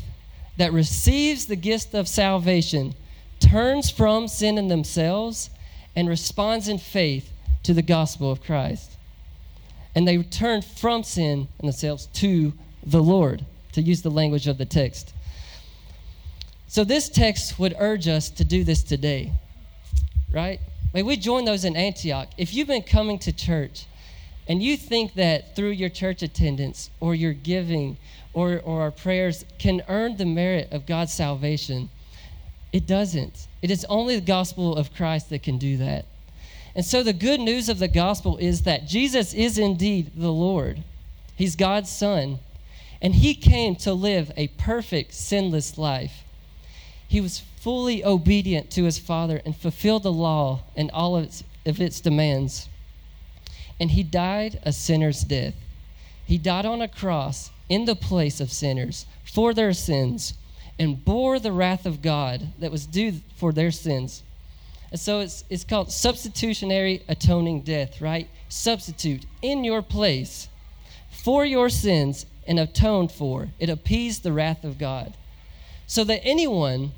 that 0.56 0.72
receives 0.72 1.46
the 1.46 1.56
gift 1.56 1.94
of 1.94 2.08
salvation 2.08 2.94
turns 3.48 3.90
from 3.90 4.28
sin 4.28 4.58
in 4.58 4.68
themselves 4.68 5.50
and 5.94 6.08
responds 6.08 6.68
in 6.68 6.78
faith 6.78 7.30
to 7.62 7.72
the 7.72 7.82
gospel 7.82 8.30
of 8.30 8.42
Christ. 8.42 8.92
And 9.94 10.06
they 10.06 10.22
turn 10.22 10.62
from 10.62 11.02
sin 11.02 11.48
in 11.58 11.66
themselves 11.66 12.06
to 12.14 12.52
the 12.84 13.02
Lord, 13.02 13.44
to 13.72 13.82
use 13.82 14.02
the 14.02 14.10
language 14.10 14.46
of 14.46 14.58
the 14.58 14.66
text. 14.66 15.14
So, 16.68 16.84
this 16.84 17.08
text 17.08 17.58
would 17.58 17.74
urge 17.78 18.08
us 18.08 18.28
to 18.30 18.44
do 18.44 18.64
this 18.64 18.82
today, 18.82 19.32
right? 20.32 20.60
May 20.92 21.02
we 21.02 21.16
join 21.16 21.44
those 21.44 21.64
in 21.64 21.76
Antioch. 21.76 22.28
If 22.36 22.52
you've 22.52 22.68
been 22.68 22.82
coming 22.82 23.18
to 23.20 23.32
church 23.32 23.86
and 24.48 24.62
you 24.62 24.76
think 24.76 25.14
that 25.14 25.56
through 25.56 25.70
your 25.70 25.88
church 25.88 26.22
attendance 26.22 26.90
or 27.00 27.14
your 27.14 27.32
giving 27.32 27.96
or, 28.32 28.60
or 28.64 28.82
our 28.82 28.90
prayers 28.90 29.44
can 29.58 29.82
earn 29.88 30.16
the 30.16 30.26
merit 30.26 30.68
of 30.72 30.86
God's 30.86 31.12
salvation, 31.12 31.88
it 32.72 32.86
doesn't. 32.86 33.46
It 33.62 33.70
is 33.70 33.86
only 33.88 34.16
the 34.16 34.26
gospel 34.26 34.76
of 34.76 34.94
Christ 34.94 35.30
that 35.30 35.42
can 35.42 35.58
do 35.58 35.76
that. 35.78 36.04
And 36.74 36.84
so 36.84 37.02
the 37.02 37.12
good 37.12 37.40
news 37.40 37.68
of 37.68 37.78
the 37.78 37.88
gospel 37.88 38.36
is 38.36 38.62
that 38.62 38.86
Jesus 38.86 39.32
is 39.32 39.56
indeed 39.56 40.12
the 40.14 40.32
Lord. 40.32 40.82
He's 41.34 41.56
God's 41.56 41.90
Son, 41.90 42.38
and 43.00 43.14
He 43.14 43.34
came 43.34 43.76
to 43.76 43.94
live 43.94 44.30
a 44.36 44.48
perfect, 44.48 45.14
sinless 45.14 45.78
life. 45.78 46.22
he 47.08 47.20
was 47.20 47.38
fully 47.66 48.04
obedient 48.04 48.70
to 48.70 48.84
his 48.84 48.98
Father 48.98 49.40
and 49.44 49.56
fulfilled 49.56 50.02
the 50.02 50.12
law 50.12 50.60
and 50.76 50.90
all 50.92 51.16
of 51.16 51.24
its, 51.24 51.44
of 51.64 51.80
its 51.80 52.00
demands. 52.00 52.68
And 53.80 53.90
he 53.90 54.02
died 54.02 54.60
a 54.62 54.72
sinner's 54.72 55.22
death. 55.22 55.54
He 56.24 56.38
died 56.38 56.66
on 56.66 56.80
a 56.80 56.88
cross 56.88 57.50
in 57.68 57.84
the 57.84 57.96
place 57.96 58.40
of 58.40 58.52
sinners 58.52 59.06
for 59.24 59.52
their 59.52 59.72
sins 59.72 60.34
and 60.78 61.04
bore 61.04 61.38
the 61.38 61.52
wrath 61.52 61.86
of 61.86 62.02
God 62.02 62.48
that 62.58 62.70
was 62.70 62.86
due 62.86 63.20
for 63.36 63.52
their 63.52 63.70
sins. 63.70 64.22
And 64.90 65.00
so 65.00 65.20
it's, 65.20 65.44
it's 65.50 65.64
called 65.64 65.90
substitutionary 65.90 67.02
atoning 67.08 67.62
death, 67.62 68.00
right? 68.00 68.28
Substitute 68.48 69.26
in 69.42 69.64
your 69.64 69.82
place 69.82 70.48
for 71.10 71.44
your 71.44 71.68
sins 71.68 72.26
and 72.46 72.60
atoned 72.60 73.10
for. 73.10 73.48
It 73.58 73.68
appeased 73.68 74.22
the 74.22 74.32
wrath 74.32 74.64
of 74.64 74.78
God. 74.78 75.14
So 75.86 76.04
that 76.04 76.24
anyone 76.24 76.92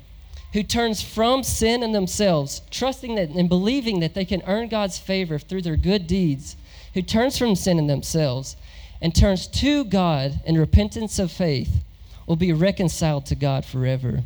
who 0.53 0.63
turns 0.63 1.01
from 1.01 1.43
sin 1.43 1.83
in 1.83 1.91
themselves, 1.91 2.61
trusting 2.71 3.15
that 3.15 3.29
and 3.29 3.49
believing 3.49 3.99
that 3.99 4.13
they 4.13 4.25
can 4.25 4.41
earn 4.45 4.67
God's 4.67 4.97
favor 4.97 5.39
through 5.39 5.61
their 5.61 5.77
good 5.77 6.07
deeds, 6.07 6.55
who 6.93 7.01
turns 7.01 7.37
from 7.37 7.55
sin 7.55 7.77
in 7.77 7.87
themselves 7.87 8.55
and 9.01 9.13
turns 9.15 9.47
to 9.47 9.85
God 9.85 10.41
in 10.45 10.57
repentance 10.57 11.19
of 11.19 11.31
faith, 11.31 11.83
will 12.29 12.35
be 12.35 12.53
reconciled 12.53 13.25
to 13.25 13.35
God 13.35 13.65
forever. 13.65 14.21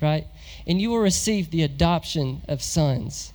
Right? 0.00 0.26
And 0.66 0.80
you 0.80 0.88
will 0.88 1.00
receive 1.00 1.50
the 1.50 1.62
adoption 1.62 2.40
of 2.48 2.62
sons 2.62 3.34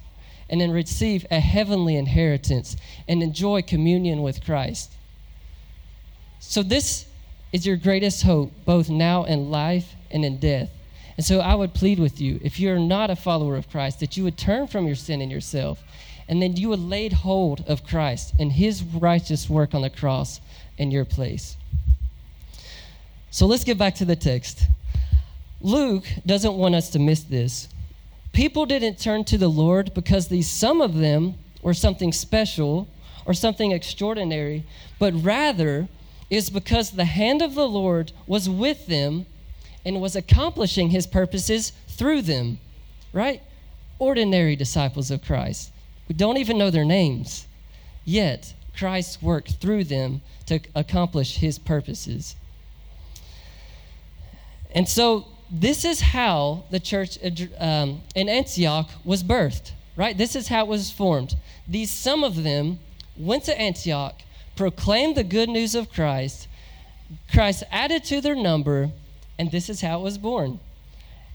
and 0.49 0.59
then 0.59 0.71
receive 0.71 1.25
a 1.29 1.39
heavenly 1.39 1.95
inheritance 1.95 2.75
and 3.07 3.21
enjoy 3.21 3.61
communion 3.61 4.23
with 4.23 4.43
Christ. 4.43 4.91
So, 6.39 6.63
this 6.63 7.05
is 7.51 7.65
your 7.65 7.77
greatest 7.77 8.23
hope, 8.23 8.51
both 8.65 8.89
now 8.89 9.23
in 9.23 9.51
life 9.51 9.93
and 10.09 10.25
in 10.25 10.37
death. 10.37 10.69
And 11.17 11.25
so, 11.25 11.39
I 11.39 11.53
would 11.53 11.73
plead 11.73 11.99
with 11.99 12.19
you, 12.19 12.39
if 12.43 12.59
you're 12.59 12.79
not 12.79 13.11
a 13.11 13.15
follower 13.15 13.55
of 13.55 13.69
Christ, 13.69 13.99
that 13.99 14.17
you 14.17 14.23
would 14.23 14.37
turn 14.37 14.67
from 14.67 14.87
your 14.87 14.95
sin 14.95 15.21
and 15.21 15.31
yourself, 15.31 15.83
and 16.27 16.41
then 16.41 16.55
you 16.55 16.69
would 16.69 16.79
lay 16.79 17.09
hold 17.09 17.63
of 17.67 17.85
Christ 17.85 18.33
and 18.39 18.51
his 18.51 18.81
righteous 18.83 19.47
work 19.47 19.75
on 19.75 19.83
the 19.83 19.89
cross 19.91 20.41
in 20.77 20.89
your 20.89 21.05
place. 21.05 21.55
So, 23.35 23.47
let's 23.47 23.65
get 23.65 23.77
back 23.77 23.95
to 23.95 24.05
the 24.05 24.15
text. 24.15 24.63
Luke 25.59 26.05
doesn't 26.25 26.53
want 26.53 26.73
us 26.73 26.89
to 26.91 26.99
miss 26.99 27.21
this. 27.23 27.67
People 28.31 28.65
didn't 28.65 28.97
turn 28.97 29.25
to 29.25 29.37
the 29.37 29.49
Lord 29.49 29.93
because 29.93 30.29
these 30.29 30.49
some 30.49 30.79
of 30.79 30.95
them 30.95 31.33
were 31.61 31.73
something 31.73 32.13
special 32.13 32.87
or 33.25 33.33
something 33.33 33.73
extraordinary, 33.73 34.65
but 34.99 35.13
rather 35.21 35.89
is 36.29 36.49
because 36.49 36.91
the 36.91 37.03
hand 37.03 37.41
of 37.41 37.55
the 37.55 37.67
Lord 37.67 38.13
was 38.25 38.49
with 38.49 38.87
them 38.87 39.25
and 39.83 39.99
was 39.99 40.15
accomplishing 40.15 40.91
his 40.91 41.05
purposes 41.05 41.73
through 41.89 42.21
them, 42.21 42.57
right? 43.11 43.41
Ordinary 43.99 44.55
disciples 44.55 45.11
of 45.11 45.21
Christ. 45.21 45.73
We 46.07 46.15
don't 46.15 46.37
even 46.37 46.57
know 46.57 46.69
their 46.69 46.85
names, 46.85 47.47
yet 48.05 48.53
Christ 48.77 49.21
worked 49.21 49.55
through 49.55 49.83
them 49.83 50.21
to 50.45 50.61
accomplish 50.73 51.35
his 51.35 51.59
purposes. 51.59 52.37
And 54.75 54.87
so, 54.87 55.25
this 55.49 55.85
is 55.85 56.01
how 56.01 56.65
the 56.69 56.79
church 56.79 57.17
um, 57.59 58.01
in 58.13 58.27
Antioch 58.27 58.89
was 59.03 59.23
birthed, 59.23 59.71
right? 59.95 60.17
This 60.17 60.35
is 60.35 60.49
how 60.49 60.65
it 60.65 60.67
was 60.67 60.91
formed. 60.91 61.35
These, 61.67 61.91
some 61.91 62.23
of 62.23 62.43
them, 62.43 62.79
went 63.17 63.45
to 63.45 63.59
Antioch 63.59 64.21
proclaimed 64.55 65.15
the 65.15 65.23
good 65.23 65.49
news 65.49 65.75
of 65.75 65.91
Christ. 65.91 66.47
Christ 67.31 67.63
added 67.71 68.03
to 68.05 68.21
their 68.21 68.35
number, 68.35 68.91
and 69.37 69.51
this 69.51 69.69
is 69.69 69.81
how 69.81 69.99
it 69.99 70.03
was 70.03 70.17
born. 70.17 70.59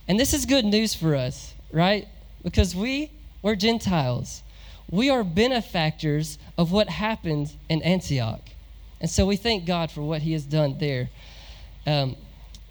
And 0.07 0.19
this 0.19 0.33
is 0.33 0.45
good 0.45 0.65
news 0.65 0.93
for 0.93 1.15
us, 1.15 1.53
right? 1.71 2.07
Because 2.43 2.75
we 2.75 3.11
were 3.41 3.55
Gentiles. 3.55 4.43
We 4.89 5.09
are 5.09 5.23
benefactors 5.23 6.37
of 6.57 6.71
what 6.71 6.89
happened 6.89 7.53
in 7.69 7.81
Antioch. 7.83 8.41
And 8.99 9.09
so 9.09 9.25
we 9.25 9.35
thank 9.35 9.65
God 9.65 9.89
for 9.89 10.01
what 10.01 10.21
he 10.21 10.33
has 10.33 10.43
done 10.43 10.77
there 10.79 11.09
um, 11.87 12.15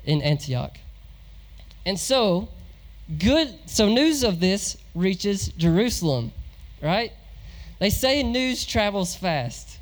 in 0.05 0.23
Antioch. 0.23 0.79
And 1.87 1.99
so, 1.99 2.49
good, 3.19 3.55
so 3.67 3.89
news 3.89 4.23
of 4.23 4.41
this 4.41 4.77
reaches 4.95 5.49
Jerusalem, 5.49 6.33
right? 6.83 7.13
They 7.79 7.91
say 7.91 8.23
news 8.23 8.65
travels 8.65 9.17
fast. 9.17 9.79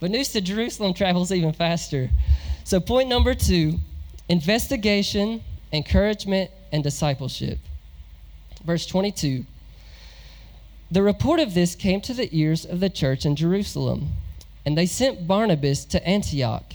But 0.00 0.10
news 0.10 0.30
to 0.32 0.40
Jerusalem 0.40 0.94
travels 0.94 1.32
even 1.32 1.52
faster. 1.52 2.10
So, 2.64 2.80
point 2.80 3.08
number 3.08 3.34
two 3.34 3.78
investigation, 4.28 5.42
encouragement, 5.72 6.50
and 6.72 6.82
discipleship. 6.82 7.58
Verse 8.64 8.86
22 8.86 9.44
The 10.90 11.02
report 11.02 11.40
of 11.40 11.54
this 11.54 11.74
came 11.74 12.00
to 12.02 12.14
the 12.14 12.28
ears 12.36 12.64
of 12.64 12.80
the 12.80 12.90
church 12.90 13.24
in 13.24 13.36
Jerusalem, 13.36 14.12
and 14.66 14.76
they 14.76 14.86
sent 14.86 15.26
Barnabas 15.26 15.84
to 15.86 16.06
Antioch. 16.06 16.74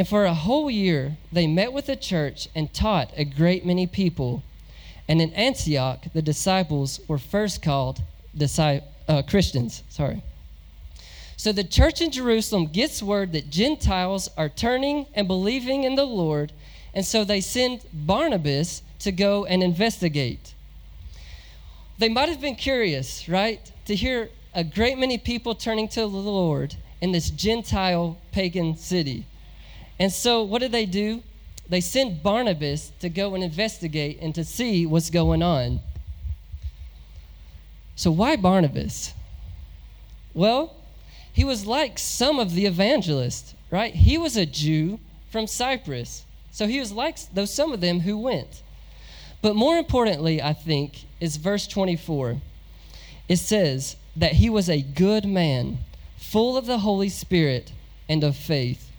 And 0.00 0.08
for 0.08 0.24
a 0.24 0.32
whole 0.32 0.70
year 0.70 1.18
they 1.30 1.46
met 1.46 1.74
with 1.74 1.84
the 1.84 1.94
church 1.94 2.48
and 2.54 2.72
taught 2.72 3.10
a 3.18 3.24
great 3.26 3.66
many 3.66 3.86
people. 3.86 4.42
And 5.06 5.20
in 5.20 5.30
Antioch 5.34 6.06
the 6.14 6.22
disciples 6.22 7.00
were 7.06 7.18
first 7.18 7.60
called 7.60 8.00
uh, 8.40 9.20
Christians. 9.28 9.82
Sorry. 9.90 10.22
So 11.36 11.52
the 11.52 11.64
church 11.64 12.00
in 12.00 12.10
Jerusalem 12.10 12.68
gets 12.68 13.02
word 13.02 13.34
that 13.34 13.50
Gentiles 13.50 14.30
are 14.38 14.48
turning 14.48 15.04
and 15.12 15.28
believing 15.28 15.84
in 15.84 15.96
the 15.96 16.06
Lord, 16.06 16.54
and 16.94 17.04
so 17.04 17.22
they 17.22 17.42
send 17.42 17.84
Barnabas 17.92 18.82
to 19.00 19.12
go 19.12 19.44
and 19.44 19.62
investigate. 19.62 20.54
They 21.98 22.08
might 22.08 22.30
have 22.30 22.40
been 22.40 22.56
curious, 22.56 23.28
right, 23.28 23.70
to 23.84 23.94
hear 23.94 24.30
a 24.54 24.64
great 24.64 24.96
many 24.96 25.18
people 25.18 25.54
turning 25.54 25.88
to 25.88 26.00
the 26.00 26.06
Lord 26.06 26.76
in 27.02 27.12
this 27.12 27.28
Gentile 27.28 28.16
pagan 28.32 28.78
city. 28.78 29.26
And 30.00 30.10
so 30.10 30.42
what 30.42 30.60
did 30.60 30.72
they 30.72 30.86
do? 30.86 31.22
They 31.68 31.82
sent 31.82 32.22
Barnabas 32.22 32.90
to 33.00 33.10
go 33.10 33.34
and 33.34 33.44
investigate 33.44 34.18
and 34.20 34.34
to 34.34 34.44
see 34.44 34.86
what's 34.86 35.10
going 35.10 35.42
on. 35.42 35.80
So 37.94 38.10
why 38.10 38.36
Barnabas? 38.36 39.12
Well, 40.32 40.74
he 41.32 41.44
was 41.44 41.66
like 41.66 41.98
some 41.98 42.40
of 42.40 42.54
the 42.54 42.64
evangelists, 42.64 43.54
right? 43.70 43.94
He 43.94 44.16
was 44.16 44.38
a 44.38 44.46
Jew 44.46 44.98
from 45.30 45.46
Cyprus. 45.46 46.24
So 46.50 46.66
he 46.66 46.80
was 46.80 46.92
like 46.92 47.18
those 47.34 47.52
some 47.52 47.72
of 47.72 47.82
them 47.82 48.00
who 48.00 48.18
went. 48.18 48.62
But 49.42 49.54
more 49.54 49.76
importantly, 49.76 50.42
I 50.42 50.54
think, 50.54 51.04
is 51.20 51.36
verse 51.36 51.66
24. 51.66 52.38
It 53.28 53.36
says 53.36 53.96
that 54.16 54.32
he 54.32 54.50
was 54.50 54.68
a 54.68 54.82
good 54.82 55.24
man, 55.24 55.78
full 56.16 56.56
of 56.56 56.66
the 56.66 56.78
Holy 56.78 57.08
Spirit 57.08 57.72
and 58.08 58.24
of 58.24 58.34
faith. 58.34 58.89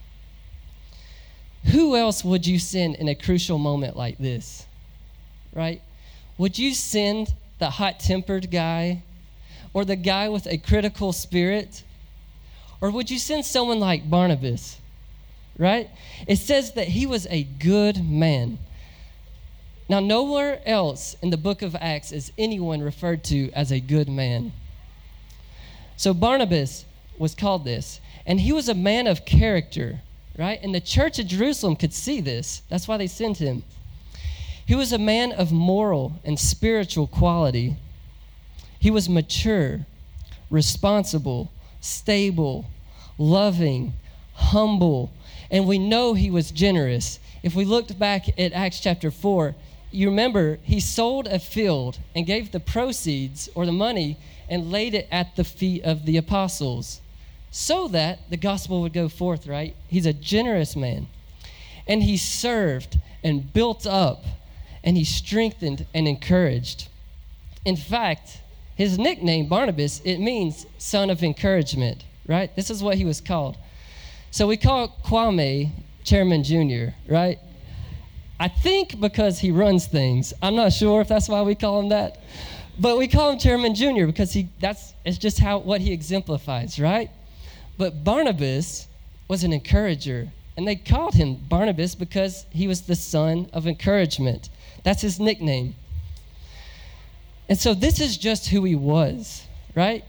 Who 1.65 1.95
else 1.95 2.23
would 2.23 2.47
you 2.47 2.59
send 2.59 2.95
in 2.95 3.07
a 3.07 3.15
crucial 3.15 3.57
moment 3.57 3.95
like 3.95 4.17
this? 4.17 4.65
Right? 5.53 5.81
Would 6.37 6.57
you 6.57 6.73
send 6.73 7.33
the 7.59 7.69
hot 7.69 7.99
tempered 7.99 8.49
guy 8.49 9.03
or 9.73 9.85
the 9.85 9.95
guy 9.95 10.29
with 10.29 10.47
a 10.47 10.57
critical 10.57 11.13
spirit 11.13 11.83
or 12.81 12.89
would 12.89 13.11
you 13.11 13.19
send 13.19 13.45
someone 13.45 13.79
like 13.79 14.09
Barnabas? 14.09 14.79
Right? 15.57 15.89
It 16.27 16.37
says 16.37 16.73
that 16.73 16.89
he 16.89 17.05
was 17.05 17.27
a 17.29 17.43
good 17.43 18.03
man. 18.03 18.57
Now, 19.87 19.99
nowhere 19.99 20.61
else 20.65 21.15
in 21.21 21.29
the 21.29 21.37
book 21.37 21.61
of 21.61 21.75
Acts 21.75 22.11
is 22.11 22.31
anyone 22.37 22.81
referred 22.81 23.23
to 23.25 23.51
as 23.51 23.71
a 23.71 23.79
good 23.79 24.09
man. 24.09 24.53
So, 25.95 26.13
Barnabas 26.13 26.85
was 27.19 27.35
called 27.35 27.65
this, 27.65 27.99
and 28.25 28.39
he 28.39 28.51
was 28.51 28.67
a 28.67 28.73
man 28.73 29.05
of 29.05 29.25
character, 29.25 29.99
right? 30.37 30.59
And 30.61 30.73
the 30.73 30.81
church 30.81 31.19
of 31.19 31.27
Jerusalem 31.27 31.75
could 31.75 31.93
see 31.93 32.21
this. 32.21 32.61
That's 32.69 32.87
why 32.87 32.97
they 32.97 33.07
sent 33.07 33.37
him. 33.37 33.63
He 34.65 34.75
was 34.75 34.93
a 34.93 34.97
man 34.97 35.31
of 35.31 35.51
moral 35.51 36.19
and 36.23 36.39
spiritual 36.39 37.07
quality. 37.07 37.75
He 38.79 38.91
was 38.91 39.09
mature, 39.09 39.85
responsible, 40.49 41.51
stable, 41.81 42.65
loving, 43.17 43.93
humble, 44.33 45.11
and 45.49 45.67
we 45.67 45.77
know 45.77 46.13
he 46.13 46.31
was 46.31 46.51
generous. 46.51 47.19
If 47.43 47.55
we 47.55 47.65
looked 47.65 47.99
back 47.99 48.39
at 48.39 48.53
Acts 48.53 48.79
chapter 48.79 49.11
4, 49.11 49.55
you 49.91 50.09
remember 50.09 50.57
he 50.63 50.79
sold 50.79 51.27
a 51.27 51.39
field 51.39 51.99
and 52.15 52.25
gave 52.25 52.51
the 52.51 52.59
proceeds 52.59 53.49
or 53.53 53.65
the 53.65 53.71
money 53.71 54.17
and 54.49 54.71
laid 54.71 54.93
it 54.93 55.07
at 55.11 55.35
the 55.35 55.43
feet 55.43 55.83
of 55.83 56.05
the 56.05 56.17
apostles 56.17 57.01
so 57.51 57.89
that 57.89 58.29
the 58.29 58.37
gospel 58.37 58.81
would 58.81 58.93
go 58.93 59.09
forth, 59.09 59.45
right? 59.45 59.75
He's 59.87 60.05
a 60.05 60.13
generous 60.13 60.75
man. 60.75 61.07
And 61.87 62.01
he 62.01 62.15
served 62.15 62.97
and 63.23 63.51
built 63.51 63.85
up 63.85 64.23
and 64.83 64.97
he 64.97 65.03
strengthened 65.03 65.85
and 65.93 66.07
encouraged. 66.07 66.87
In 67.65 67.75
fact, 67.75 68.39
his 68.75 68.97
nickname, 68.97 69.47
Barnabas, 69.47 69.99
it 70.03 70.17
means 70.17 70.65
son 70.77 71.09
of 71.09 71.21
encouragement, 71.21 72.03
right? 72.25 72.55
This 72.55 72.69
is 72.69 72.81
what 72.81 72.95
he 72.95 73.05
was 73.05 73.21
called. 73.21 73.57
So 74.31 74.47
we 74.47 74.57
call 74.57 74.97
Kwame 75.03 75.71
Chairman 76.03 76.43
Jr., 76.43 76.95
right? 77.07 77.37
I 78.39 78.47
think 78.47 78.99
because 78.99 79.37
he 79.37 79.51
runs 79.51 79.85
things. 79.85 80.33
I'm 80.41 80.55
not 80.55 80.73
sure 80.73 81.01
if 81.01 81.07
that's 81.09 81.29
why 81.29 81.41
we 81.43 81.53
call 81.53 81.79
him 81.79 81.89
that. 81.89 82.21
But 82.79 82.97
we 82.97 83.07
call 83.07 83.31
him 83.31 83.37
Chairman 83.37 83.75
Jr. 83.75 84.07
because 84.07 84.33
he 84.33 84.49
that's 84.59 84.95
it's 85.05 85.19
just 85.19 85.37
how 85.37 85.59
what 85.59 85.81
he 85.81 85.91
exemplifies, 85.91 86.79
right? 86.79 87.11
But 87.81 88.03
Barnabas 88.03 88.87
was 89.27 89.43
an 89.43 89.53
encourager, 89.53 90.27
and 90.55 90.67
they 90.67 90.75
called 90.75 91.15
him 91.15 91.33
Barnabas 91.33 91.95
because 91.95 92.45
he 92.51 92.67
was 92.67 92.81
the 92.81 92.95
son 92.95 93.49
of 93.53 93.65
encouragement. 93.65 94.49
That's 94.83 95.01
his 95.01 95.19
nickname. 95.19 95.73
And 97.49 97.57
so 97.57 97.73
this 97.73 97.99
is 97.99 98.19
just 98.19 98.49
who 98.49 98.63
he 98.65 98.75
was, 98.75 99.47
right? 99.73 100.05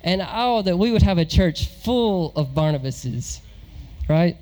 And 0.00 0.26
oh, 0.26 0.62
that 0.62 0.78
we 0.78 0.90
would 0.90 1.02
have 1.02 1.18
a 1.18 1.26
church 1.26 1.68
full 1.84 2.32
of 2.34 2.54
Barnabases, 2.54 3.40
right? 4.08 4.38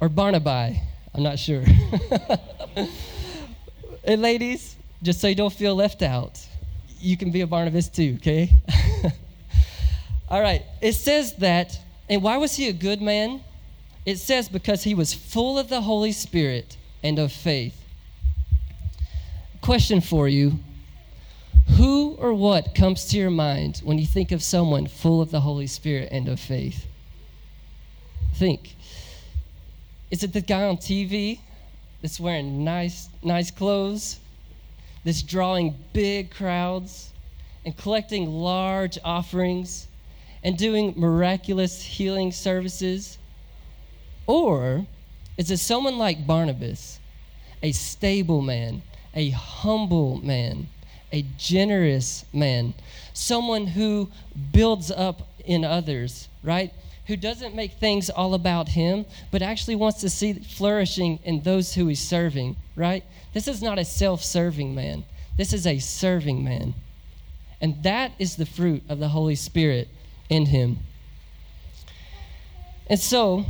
Or 0.00 0.08
Barnaby, 0.08 0.80
I'm 1.12 1.24
not 1.24 1.40
sure. 1.40 1.64
and 4.04 4.22
ladies, 4.22 4.76
just 5.02 5.20
so 5.20 5.26
you 5.26 5.34
don't 5.34 5.52
feel 5.52 5.74
left 5.74 6.02
out, 6.02 6.40
you 7.00 7.16
can 7.16 7.32
be 7.32 7.40
a 7.40 7.48
Barnabas 7.48 7.88
too, 7.88 8.14
okay? 8.20 8.48
All 10.28 10.40
right, 10.40 10.64
it 10.80 10.94
says 10.94 11.34
that, 11.34 11.78
and 12.08 12.22
why 12.22 12.36
was 12.36 12.56
he 12.56 12.68
a 12.68 12.72
good 12.72 13.00
man? 13.00 13.42
It 14.04 14.18
says 14.18 14.48
because 14.48 14.82
he 14.82 14.94
was 14.94 15.14
full 15.14 15.58
of 15.58 15.68
the 15.68 15.82
Holy 15.82 16.12
Spirit 16.12 16.76
and 17.02 17.18
of 17.18 17.32
faith. 17.32 17.80
Question 19.60 20.00
for 20.00 20.28
you 20.28 20.58
Who 21.76 22.14
or 22.14 22.34
what 22.34 22.74
comes 22.74 23.06
to 23.06 23.16
your 23.16 23.30
mind 23.30 23.80
when 23.84 23.98
you 23.98 24.06
think 24.06 24.32
of 24.32 24.42
someone 24.42 24.86
full 24.86 25.20
of 25.20 25.30
the 25.30 25.40
Holy 25.40 25.66
Spirit 25.68 26.08
and 26.10 26.28
of 26.28 26.40
faith? 26.40 26.86
Think. 28.34 28.74
Is 30.10 30.22
it 30.22 30.32
the 30.32 30.40
guy 30.40 30.64
on 30.64 30.76
TV 30.76 31.40
that's 32.02 32.20
wearing 32.20 32.64
nice, 32.64 33.08
nice 33.22 33.50
clothes, 33.50 34.18
that's 35.04 35.22
drawing 35.22 35.76
big 35.92 36.30
crowds, 36.30 37.12
and 37.64 37.76
collecting 37.76 38.28
large 38.30 38.98
offerings? 39.04 39.88
And 40.46 40.56
doing 40.56 40.94
miraculous 40.96 41.82
healing 41.82 42.30
services? 42.30 43.18
Or 44.28 44.86
is 45.36 45.50
it 45.50 45.56
someone 45.56 45.98
like 45.98 46.24
Barnabas, 46.24 47.00
a 47.64 47.72
stable 47.72 48.40
man, 48.40 48.82
a 49.12 49.30
humble 49.30 50.18
man, 50.18 50.68
a 51.12 51.22
generous 51.36 52.24
man, 52.32 52.74
someone 53.12 53.66
who 53.66 54.08
builds 54.52 54.92
up 54.92 55.22
in 55.44 55.64
others, 55.64 56.28
right? 56.44 56.72
Who 57.08 57.16
doesn't 57.16 57.56
make 57.56 57.72
things 57.72 58.08
all 58.08 58.32
about 58.32 58.68
him, 58.68 59.04
but 59.32 59.42
actually 59.42 59.74
wants 59.74 60.00
to 60.02 60.08
see 60.08 60.34
flourishing 60.34 61.18
in 61.24 61.40
those 61.40 61.74
who 61.74 61.88
he's 61.88 61.98
serving, 61.98 62.54
right? 62.76 63.02
This 63.34 63.48
is 63.48 63.62
not 63.62 63.80
a 63.80 63.84
self 63.84 64.22
serving 64.22 64.76
man. 64.76 65.06
This 65.36 65.52
is 65.52 65.66
a 65.66 65.80
serving 65.80 66.44
man. 66.44 66.74
And 67.60 67.82
that 67.82 68.12
is 68.20 68.36
the 68.36 68.46
fruit 68.46 68.84
of 68.88 69.00
the 69.00 69.08
Holy 69.08 69.34
Spirit 69.34 69.88
in 70.28 70.46
him. 70.46 70.78
And 72.88 73.00
so, 73.00 73.44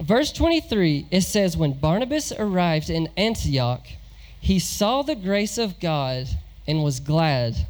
verse 0.00 0.32
23, 0.32 1.06
it 1.10 1.22
says, 1.22 1.56
When 1.56 1.72
Barnabas 1.72 2.32
arrived 2.32 2.90
in 2.90 3.08
Antioch, 3.16 3.86
he 4.40 4.58
saw 4.58 5.02
the 5.02 5.14
grace 5.14 5.56
of 5.56 5.80
God 5.80 6.28
and 6.66 6.84
was 6.84 7.00
glad. 7.00 7.66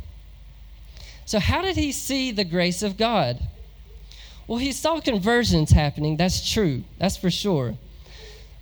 So, 1.24 1.38
how 1.38 1.62
did 1.62 1.76
he 1.76 1.92
see 1.92 2.32
the 2.32 2.44
grace 2.44 2.82
of 2.82 2.96
God? 2.96 3.38
Well, 4.46 4.58
he 4.58 4.72
saw 4.72 5.00
conversions 5.00 5.70
happening. 5.70 6.16
That's 6.16 6.52
true. 6.52 6.84
That's 6.98 7.16
for 7.16 7.30
sure. 7.30 7.76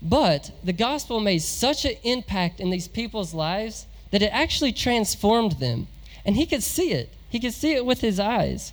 But 0.01 0.51
the 0.63 0.73
gospel 0.73 1.21
made 1.21 1.41
such 1.41 1.85
an 1.85 1.97
impact 2.03 2.61
in 2.61 2.71
these 2.71 2.89
people's 2.89 3.35
lives 3.35 3.87
that 4.11 4.23
it 4.23 4.33
actually 4.33 4.73
transformed 4.73 5.53
them. 5.53 5.89
And 6.25 6.37
he 6.37 6.47
could 6.47 6.63
see 6.63 6.93
it. 6.93 7.11
He 7.29 7.41
could 7.41 7.55
see 7.55 7.73
it 7.73 7.87
with 7.87 8.01
his 8.01 8.21
eyes. 8.21 8.73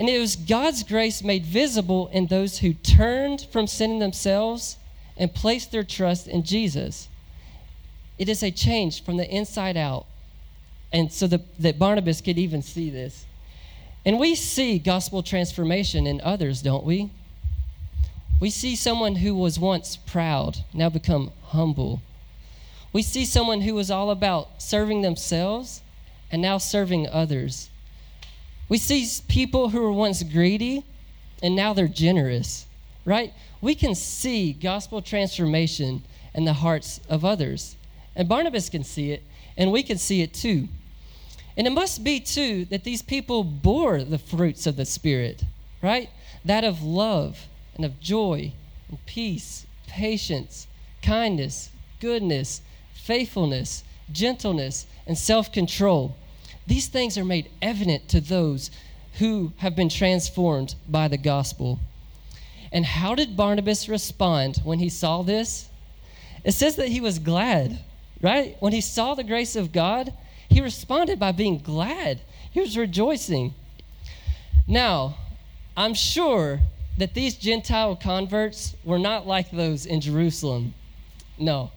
And 0.00 0.08
it 0.08 0.18
was 0.18 0.34
God's 0.34 0.82
grace 0.82 1.22
made 1.22 1.44
visible 1.44 2.08
in 2.08 2.26
those 2.26 2.60
who 2.60 2.72
turned 2.72 3.42
from 3.52 3.66
sinning 3.66 3.98
themselves 3.98 4.78
and 5.14 5.32
placed 5.32 5.72
their 5.72 5.84
trust 5.84 6.26
in 6.26 6.42
Jesus. 6.42 7.08
It 8.18 8.26
is 8.30 8.42
a 8.42 8.50
change 8.50 9.04
from 9.04 9.18
the 9.18 9.28
inside 9.28 9.76
out. 9.76 10.06
And 10.90 11.12
so 11.12 11.26
the, 11.26 11.42
that 11.58 11.78
Barnabas 11.78 12.22
could 12.22 12.38
even 12.38 12.62
see 12.62 12.88
this. 12.88 13.26
And 14.06 14.18
we 14.18 14.34
see 14.34 14.78
gospel 14.78 15.22
transformation 15.22 16.06
in 16.06 16.22
others, 16.22 16.62
don't 16.62 16.84
we? 16.84 17.10
We 18.40 18.48
see 18.48 18.76
someone 18.76 19.16
who 19.16 19.34
was 19.34 19.58
once 19.58 19.98
proud, 19.98 20.64
now 20.72 20.88
become 20.88 21.30
humble. 21.48 22.00
We 22.90 23.02
see 23.02 23.26
someone 23.26 23.60
who 23.60 23.74
was 23.74 23.90
all 23.90 24.10
about 24.10 24.62
serving 24.62 25.02
themselves 25.02 25.82
and 26.32 26.40
now 26.40 26.56
serving 26.56 27.06
others. 27.06 27.68
We 28.70 28.78
see 28.78 29.06
people 29.28 29.68
who 29.68 29.82
were 29.82 29.92
once 29.92 30.22
greedy 30.22 30.84
and 31.42 31.56
now 31.56 31.74
they're 31.74 31.88
generous, 31.88 32.66
right? 33.04 33.34
We 33.60 33.74
can 33.74 33.94
see 33.94 34.52
gospel 34.52 35.02
transformation 35.02 36.02
in 36.34 36.44
the 36.44 36.52
hearts 36.52 37.00
of 37.08 37.24
others. 37.24 37.76
And 38.14 38.28
Barnabas 38.28 38.68
can 38.68 38.84
see 38.84 39.10
it, 39.10 39.24
and 39.56 39.72
we 39.72 39.82
can 39.82 39.98
see 39.98 40.22
it 40.22 40.32
too. 40.32 40.68
And 41.56 41.66
it 41.66 41.70
must 41.70 42.04
be 42.04 42.20
too 42.20 42.64
that 42.66 42.84
these 42.84 43.02
people 43.02 43.42
bore 43.42 44.04
the 44.04 44.18
fruits 44.18 44.66
of 44.66 44.76
the 44.76 44.84
Spirit, 44.84 45.42
right? 45.82 46.08
That 46.44 46.62
of 46.62 46.82
love 46.82 47.46
and 47.74 47.84
of 47.84 47.98
joy 48.00 48.52
and 48.88 49.04
peace, 49.04 49.66
patience, 49.88 50.68
kindness, 51.02 51.70
goodness, 51.98 52.62
faithfulness, 52.94 53.82
gentleness, 54.12 54.86
and 55.06 55.18
self 55.18 55.50
control. 55.50 56.14
These 56.70 56.86
things 56.86 57.18
are 57.18 57.24
made 57.24 57.50
evident 57.60 58.08
to 58.10 58.20
those 58.20 58.70
who 59.14 59.52
have 59.56 59.74
been 59.74 59.88
transformed 59.88 60.76
by 60.88 61.08
the 61.08 61.18
gospel. 61.18 61.80
And 62.70 62.86
how 62.86 63.16
did 63.16 63.36
Barnabas 63.36 63.88
respond 63.88 64.58
when 64.62 64.78
he 64.78 64.88
saw 64.88 65.22
this? 65.22 65.68
It 66.44 66.52
says 66.52 66.76
that 66.76 66.86
he 66.86 67.00
was 67.00 67.18
glad, 67.18 67.80
right? 68.22 68.56
When 68.60 68.72
he 68.72 68.80
saw 68.80 69.14
the 69.16 69.24
grace 69.24 69.56
of 69.56 69.72
God, 69.72 70.12
he 70.48 70.60
responded 70.60 71.18
by 71.18 71.32
being 71.32 71.58
glad. 71.58 72.20
He 72.52 72.60
was 72.60 72.78
rejoicing. 72.78 73.52
Now, 74.68 75.16
I'm 75.76 75.94
sure 75.94 76.60
that 76.98 77.14
these 77.14 77.34
Gentile 77.34 77.96
converts 77.96 78.76
were 78.84 79.00
not 79.00 79.26
like 79.26 79.50
those 79.50 79.86
in 79.86 80.00
Jerusalem. 80.00 80.74
No. 81.36 81.72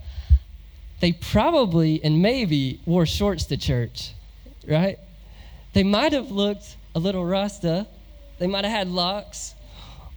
They 1.00 1.14
probably 1.14 2.00
and 2.04 2.22
maybe 2.22 2.80
wore 2.86 3.08
shorts 3.08 3.46
to 3.46 3.58
church 3.58 4.14
right? 4.67 4.99
They 5.73 5.84
might 5.84 6.13
have 6.13 6.32
looked 6.32 6.78
a 6.95 6.99
little 6.99 7.26
rasta, 7.26 7.88
they 8.39 8.47
might 8.47 8.65
have 8.65 8.73
had 8.73 8.88
locks, 8.89 9.56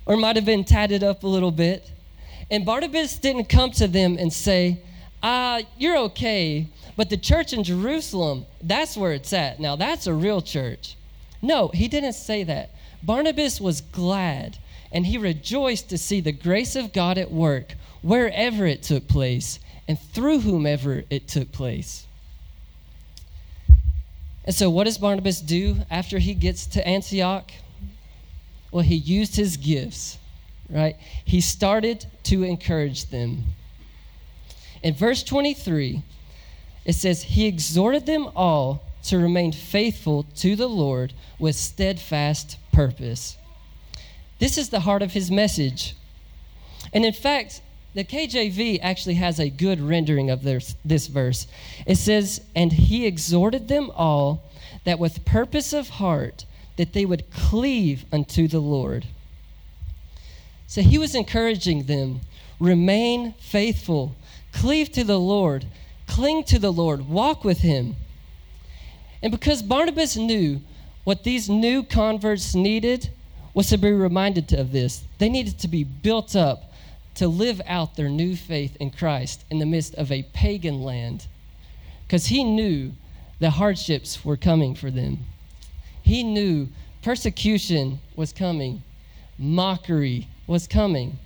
or 0.05 0.17
might 0.17 0.37
have 0.37 0.45
been 0.45 0.65
tatted 0.65 1.03
up 1.03 1.23
a 1.23 1.27
little 1.27 1.51
bit. 1.51 1.91
And 2.51 2.65
Barnabas 2.65 3.19
didn't 3.19 3.49
come 3.49 3.71
to 3.73 3.89
them 3.89 4.17
and 4.19 4.33
say, 4.33 4.81
Ah, 5.23 5.61
you're 5.77 5.97
okay, 5.99 6.69
but 6.97 7.11
the 7.11 7.17
church 7.17 7.53
in 7.53 7.65
Jerusalem, 7.65 8.47
that's 8.63 8.97
where 8.97 9.13
it's 9.13 9.33
at. 9.33 9.59
Now, 9.59 9.75
that's 9.77 10.07
a 10.07 10.15
real 10.15 10.41
church. 10.41 10.97
No, 11.43 11.69
he 11.69 11.89
didn't 11.89 12.13
say 12.13 12.45
that. 12.45 12.71
Barnabas 13.03 13.61
was 13.61 13.81
glad 13.81 14.59
and 14.93 15.07
he 15.07 15.19
rejoiced 15.19 15.89
to 15.91 15.99
see 15.99 16.21
the 16.21 16.33
grace 16.33 16.77
of 16.77 16.93
God 16.93 17.19
at 17.19 17.31
work 17.31 17.75
wherever 18.03 18.67
it 18.67 18.83
took 18.83 19.09
place 19.09 19.59
and 19.89 19.99
through 19.99 20.41
whomever 20.41 21.05
it 21.11 21.29
took 21.29 21.53
place. 21.53 22.06
And 24.47 24.55
so, 24.55 24.71
what 24.71 24.85
does 24.85 24.99
Barnabas 24.99 25.41
do 25.41 25.79
after 25.91 26.19
he 26.19 26.33
gets 26.33 26.67
to 26.69 26.87
Antioch? 26.87 27.51
Well, 28.71 28.85
he 28.85 28.95
used 28.95 29.37
his 29.37 29.57
gifts, 29.57 30.19
right? 30.71 30.97
He 31.25 31.41
started 31.41 32.07
to 32.25 32.45
encourage 32.45 33.07
them. 33.07 33.45
In 34.83 34.95
verse 34.95 35.23
23, 35.25 36.03
it 36.85 36.93
says, 36.93 37.23
He 37.25 37.47
exhorted 37.47 38.07
them 38.07 38.29
all 38.37 38.83
to 39.05 39.19
remain 39.19 39.53
faithful 39.53 40.25
to 40.37 40.55
the 40.55 40.69
Lord 40.69 41.13
with 41.39 41.57
steadfast 41.57 42.59
purpose. 42.73 43.37
This 44.39 44.59
is 44.59 44.69
the 44.69 44.81
heart 44.81 45.03
of 45.03 45.13
his 45.13 45.31
message. 45.31 45.97
And 46.93 47.05
in 47.05 47.13
fact, 47.13 47.63
the 47.97 48.05
KJV 48.05 48.81
actually 48.83 49.15
has 49.15 49.41
a 49.41 49.49
good 49.49 49.81
rendering 49.81 50.29
of 50.29 50.43
this, 50.43 50.77
this 50.85 51.07
verse. 51.07 51.47
It 51.87 51.97
says, 51.97 52.43
And 52.55 52.71
he 52.71 53.07
exhorted 53.07 53.69
them 53.69 53.91
all 53.97 54.45
that 54.85 54.99
with 54.99 55.25
purpose 55.25 55.73
of 55.73 55.89
heart 55.89 56.45
that 56.77 56.93
they 56.93 57.07
would 57.07 57.31
cleave 57.31 58.05
unto 58.13 58.49
the 58.49 58.59
Lord. 58.59 59.07
So 60.67 60.83
he 60.83 60.99
was 60.99 61.15
encouraging 61.15 61.85
them 61.85 62.21
remain 62.61 63.33
faithful, 63.39 64.15
cleave 64.53 64.93
to 64.93 65.03
the 65.03 65.19
Lord, 65.19 65.65
cling 66.07 66.45
to 66.45 66.59
the 66.59 66.73
Lord, 66.73 67.09
walk 67.09 67.45
with 67.45 67.61
him. 67.61 67.97
And 69.23 69.33
because 69.33 69.63
Barnabas 69.63 70.19
knew 70.19 70.61
what 71.05 71.25
these 71.25 71.49
new 71.49 71.83
converts 71.83 72.55
needed 72.55 73.09
was 73.55 73.71
to 73.71 73.79
be 73.79 73.91
reminded 73.91 74.53
of 74.53 74.73
this, 74.73 75.03
they 75.17 75.31
needed 75.31 75.59
to 75.61 75.69
be 75.69 75.83
built 75.83 76.37
up 76.37 76.67
to 77.17 77.29
live 77.29 77.61
out 77.67 77.97
their 77.97 78.09
new 78.09 78.37
faith 78.37 78.77
in 78.77 78.91
Christ 78.91 79.45
in 79.51 79.59
the 79.59 79.67
midst 79.67 79.95
of 79.95 80.13
a 80.13 80.23
pagan 80.33 80.83
land. 80.83 81.27
Because 82.07 82.27
he 82.27 82.45
knew 82.45 82.93
the 83.39 83.51
hardships 83.51 84.25
were 84.25 84.37
coming 84.37 84.75
for 84.75 84.91
them. 84.91 85.21
He 86.03 86.23
knew 86.23 86.69
persecution 87.03 88.01
was 88.15 88.33
coming, 88.33 88.83
mockery 89.39 90.29
was 90.47 90.67
coming, 90.67 91.19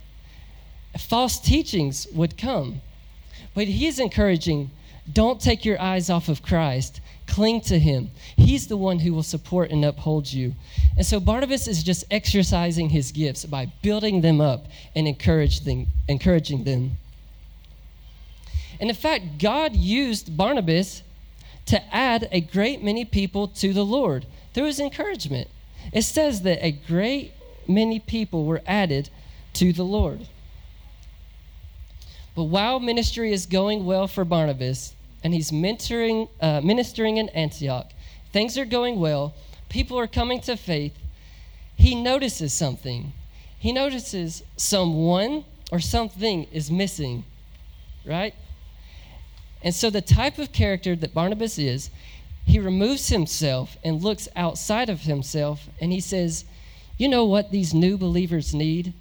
false 0.98 1.38
teachings 1.38 2.07
would 2.12 2.38
come. 2.38 2.81
But 3.55 3.66
he's 3.66 3.98
encouraging 3.98 4.70
don't 5.12 5.40
take 5.40 5.64
your 5.64 5.81
eyes 5.81 6.09
off 6.09 6.29
of 6.29 6.42
Christ. 6.42 7.00
Cling 7.31 7.61
to 7.62 7.79
him. 7.79 8.11
He's 8.37 8.66
the 8.66 8.77
one 8.77 8.99
who 8.99 9.14
will 9.14 9.23
support 9.23 9.71
and 9.71 9.85
uphold 9.85 10.33
you. 10.33 10.55
And 10.97 11.07
so 11.07 11.21
Barnabas 11.21 11.69
is 11.69 11.83
just 11.83 12.05
exercising 12.11 12.88
his 12.90 13.12
gifts 13.12 13.45
by 13.45 13.66
building 13.83 14.21
them 14.21 14.40
up 14.40 14.66
and 14.97 15.07
encouraging, 15.07 15.87
encouraging 16.09 16.64
them. 16.64 16.99
And 18.81 18.90
in 18.90 18.97
fact, 18.97 19.38
God 19.38 19.77
used 19.77 20.37
Barnabas 20.37 21.03
to 21.66 21.95
add 21.95 22.29
a 22.33 22.40
great 22.40 22.83
many 22.83 23.05
people 23.05 23.47
to 23.47 23.73
the 23.73 23.85
Lord 23.85 24.27
through 24.53 24.64
his 24.64 24.81
encouragement. 24.81 25.49
It 25.93 26.03
says 26.03 26.43
that 26.43 26.64
a 26.64 26.73
great 26.73 27.33
many 27.69 28.01
people 28.01 28.45
were 28.45 28.62
added 28.66 29.09
to 29.55 29.73
the 29.73 29.85
Lord. 29.85 30.27
But 32.35 32.45
while 32.45 32.81
ministry 32.81 33.33
is 33.33 33.47
going 33.47 33.85
well 33.85 34.09
for 34.09 34.25
Barnabas 34.25 34.95
and 35.22 35.35
he's 35.35 35.50
mentoring, 35.50 36.28
uh, 36.40 36.61
ministering 36.62 37.18
in 37.18 37.28
Antioch, 37.30 37.90
things 38.33 38.56
are 38.56 38.64
going 38.64 38.98
well, 38.98 39.35
people 39.68 39.98
are 39.98 40.06
coming 40.06 40.40
to 40.42 40.56
faith, 40.56 40.96
he 41.76 41.94
notices 41.94 42.52
something. 42.52 43.12
He 43.59 43.72
notices 43.72 44.42
someone 44.56 45.44
or 45.70 45.80
something 45.80 46.44
is 46.52 46.70
missing, 46.70 47.24
right? 48.04 48.35
And 49.62 49.74
so, 49.74 49.90
the 49.90 50.00
type 50.00 50.38
of 50.38 50.52
character 50.52 50.96
that 50.96 51.14
Barnabas 51.14 51.59
is, 51.59 51.90
he 52.46 52.59
removes 52.59 53.09
himself 53.09 53.76
and 53.85 54.02
looks 54.02 54.28
outside 54.35 54.88
of 54.88 55.02
himself 55.02 55.68
and 55.80 55.92
he 55.92 56.00
says, 56.00 56.44
You 56.96 57.09
know 57.09 57.24
what 57.24 57.50
these 57.50 57.74
new 57.74 57.96
believers 57.98 58.54
need? 58.54 58.94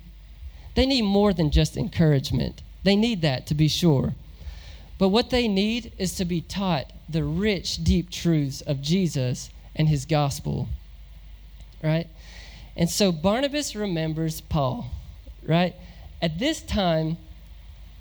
They 0.76 0.86
need 0.86 1.04
more 1.04 1.34
than 1.34 1.52
just 1.52 1.78
encouragement. 1.78 2.62
They 2.84 2.96
need 2.96 3.22
that 3.22 3.48
to 3.48 3.56
be 3.56 3.68
sure. 3.68 4.14
But 5.00 5.10
what 5.10 5.32
they 5.32 5.48
need 5.48 5.94
is 5.98 6.14
to 6.18 6.26
be 6.26 6.42
taught 6.42 6.92
the 7.08 7.24
rich, 7.24 7.84
deep 7.84 8.12
truths 8.12 8.62
of 8.62 8.82
Jesus 8.82 9.50
and 9.76 9.90
his 9.90 10.06
gospel. 10.06 10.68
Right? 11.82 12.08
And 12.76 12.90
so 12.90 13.12
Barnabas 13.12 13.76
remembers 13.76 14.42
Paul, 14.42 14.92
right? 15.44 15.74
At 16.22 16.38
this 16.38 16.62
time, 16.62 17.18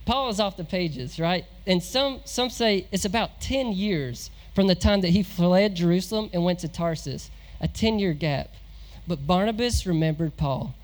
Paul 0.05 0.29
is 0.29 0.41
off 0.41 0.57
the 0.57 0.65
pages, 0.65 1.21
right? 1.21 1.45
And 1.67 1.83
some, 1.83 2.21
some 2.25 2.51
say 2.51 2.87
it's 2.91 3.05
about 3.05 3.41
10 3.41 3.73
years 3.73 4.31
from 4.55 4.67
the 4.67 4.75
time 4.75 5.01
that 5.03 5.11
he 5.11 5.23
fled 5.23 5.77
Jerusalem 5.77 6.31
and 6.33 6.45
went 6.45 6.59
to 6.61 6.69
Tarsus, 6.69 7.31
a 7.61 7.69
10 7.69 8.01
year 8.01 8.13
gap. 8.13 8.49
But 9.07 9.25
Barnabas 9.25 9.87
remembered 9.87 10.37
Paul. 10.37 10.75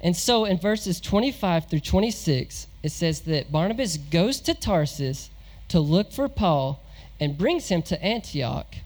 And 0.00 0.16
so 0.16 0.46
in 0.46 0.58
verses 0.58 1.00
25 1.00 1.68
through 1.68 1.80
26, 1.80 2.66
it 2.82 2.92
says 2.92 3.20
that 3.22 3.52
Barnabas 3.52 3.98
goes 3.98 4.40
to 4.40 4.54
Tarsus 4.54 5.30
to 5.74 5.80
look 5.80 6.12
for 6.12 6.28
Paul 6.28 6.80
and 7.18 7.36
brings 7.36 7.66
him 7.66 7.82
to 7.82 8.00
Antioch, 8.00 8.76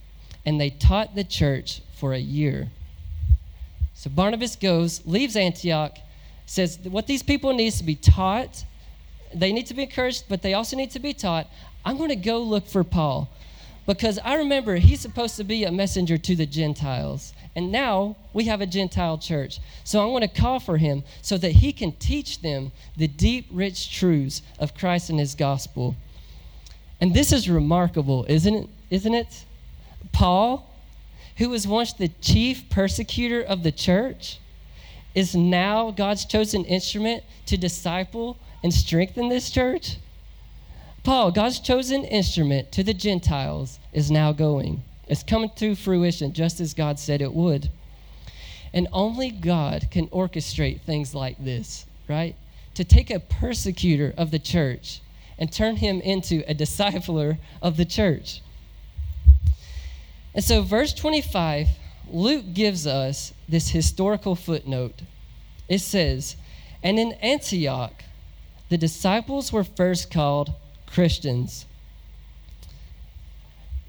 and 0.47 0.59
they 0.59 0.71
taught 0.71 1.15
the 1.15 1.23
church 1.23 1.83
for 1.95 2.15
a 2.15 2.19
year. 2.19 2.69
So 3.93 4.09
Barnabas 4.09 4.57
goes, 4.57 5.05
leaves 5.05 5.37
Antioch, 5.37 5.99
says 6.47 6.79
what 6.85 7.07
these 7.07 7.23
people 7.23 7.53
need 7.53 7.75
to 7.75 7.85
be 7.85 7.95
taught. 7.95 8.65
They 9.35 9.53
need 9.53 9.67
to 9.67 9.75
be 9.75 9.83
encouraged, 9.83 10.25
but 10.31 10.41
they 10.41 10.55
also 10.55 10.79
need 10.79 10.91
to 10.93 10.99
be 10.99 11.13
taught. 11.13 11.47
I'm 11.85 11.99
going 11.99 12.09
to 12.09 12.17
go 12.17 12.39
look 12.39 12.67
for 12.67 12.85
Paul 12.85 13.29
because 13.87 14.19
I 14.25 14.37
remember 14.37 14.77
he's 14.77 15.01
supposed 15.01 15.37
to 15.37 15.45
be 15.45 15.65
a 15.65 15.71
messenger 15.71 16.17
to 16.17 16.35
the 16.35 16.47
Gentiles. 16.47 17.35
And 17.55 17.71
now 17.71 18.17
we 18.33 18.45
have 18.45 18.63
a 18.63 18.67
Gentile 18.67 19.19
church. 19.19 19.61
So 19.85 20.01
I 20.01 20.07
want 20.07 20.23
to 20.23 20.41
call 20.41 20.59
for 20.59 20.79
him 20.79 21.03
so 21.21 21.37
that 21.37 21.53
he 21.53 21.71
can 21.71 21.93
teach 21.93 22.41
them 22.41 22.73
the 22.97 23.09
deep, 23.09 23.47
rich 23.51 23.95
truths 23.95 24.41
of 24.59 24.75
Christ 24.75 25.11
and 25.11 25.19
his 25.19 25.35
gospel. 25.35 25.95
And 27.01 27.15
this 27.15 27.33
is 27.33 27.49
remarkable, 27.49 28.25
isn't 28.29 28.55
it? 28.55 28.69
Isn't 28.91 29.15
it? 29.15 29.45
Paul, 30.13 30.69
who 31.37 31.51
was 31.51 31.67
once 31.67 31.93
the 31.93 32.09
chief 32.21 32.69
persecutor 32.71 33.43
of 33.43 33.63
the 33.63 33.73
church, 33.73 34.39
is 35.15 35.35
now 35.35 35.91
God's 35.91 36.25
chosen 36.25 36.65
instrument 36.65 37.23
to 37.47 37.57
disciple 37.57 38.37
and 38.63 38.73
strengthen 38.73 39.29
this 39.29 39.51
church. 39.51 39.97
Paul, 41.05 41.31
God's 41.31 41.61
chosen 41.61 42.05
instrument 42.05 42.73
to 42.73 42.83
the 42.83 42.95
Gentiles, 42.95 43.79
is 43.93 44.11
now 44.11 44.33
going. 44.33 44.83
It's 45.07 45.23
coming 45.23 45.51
to 45.57 45.75
fruition 45.75 46.33
just 46.33 46.61
as 46.61 46.75
God 46.75 46.99
said 46.99 47.23
it 47.23 47.33
would. 47.33 47.71
And 48.75 48.89
only 48.93 49.31
God 49.31 49.89
can 49.91 50.09
orchestrate 50.09 50.83
things 50.83 51.15
like 51.15 51.43
this, 51.43 51.87
right? 52.09 52.37
To 52.75 52.85
take 52.85 53.11
a 53.11 53.21
persecutor 53.21 54.13
of 54.19 54.31
the 54.31 54.39
church 54.39 55.01
and 55.39 55.53
turn 55.53 55.77
him 55.77 56.01
into 56.01 56.43
a 56.49 56.55
discipler 56.55 57.39
of 57.63 57.77
the 57.77 57.85
church. 57.85 58.41
And 60.35 60.45
so, 60.45 60.63
verse 60.63 60.93
25, 60.93 61.69
Luke 62.11 62.55
gives 62.55 62.87
us 62.87 63.33
this 63.49 63.71
historical 63.71 64.35
footnote. 64.35 65.03
It 65.69 65.81
says, 65.81 66.37
And 66.83 66.99
in 66.99 67.13
Antioch, 67.15 68.05
the 68.69 68.79
disciples 68.79 69.53
were 69.53 69.65
first 69.65 70.11
called 70.11 70.53
Christians. 70.87 71.67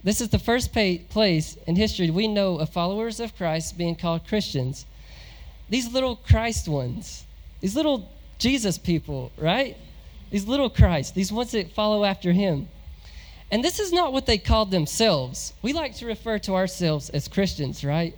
This 0.04 0.22
is 0.22 0.30
the 0.30 0.40
first 0.40 0.72
place 0.72 1.58
in 1.68 1.76
history 1.76 2.10
we 2.10 2.28
know 2.28 2.58
of 2.58 2.70
followers 2.70 3.20
of 3.20 3.36
Christ 3.36 3.78
being 3.78 3.96
called 3.96 4.26
Christians. 4.28 4.86
These 5.70 5.92
little 5.92 6.16
Christ 6.16 6.68
ones, 6.68 7.26
these 7.60 7.76
little 7.76 8.10
Jesus 8.38 8.78
people, 8.78 9.32
right? 9.38 9.76
These 10.30 10.48
little 10.48 10.70
Christ, 10.70 11.16
these 11.16 11.32
ones 11.32 11.52
that 11.52 11.72
follow 11.72 12.04
after 12.06 12.32
him. 12.32 12.68
And 13.52 13.64
this 13.64 13.80
is 13.80 13.92
not 13.92 14.14
what 14.14 14.26
they 14.26 14.38
called 14.38 14.70
themselves. 14.70 15.54
We 15.62 15.74
like 15.74 15.96
to 15.96 16.06
refer 16.06 16.38
to 16.40 16.54
ourselves 16.54 17.10
as 17.10 17.28
Christians, 17.28 17.84
right? 17.84 18.16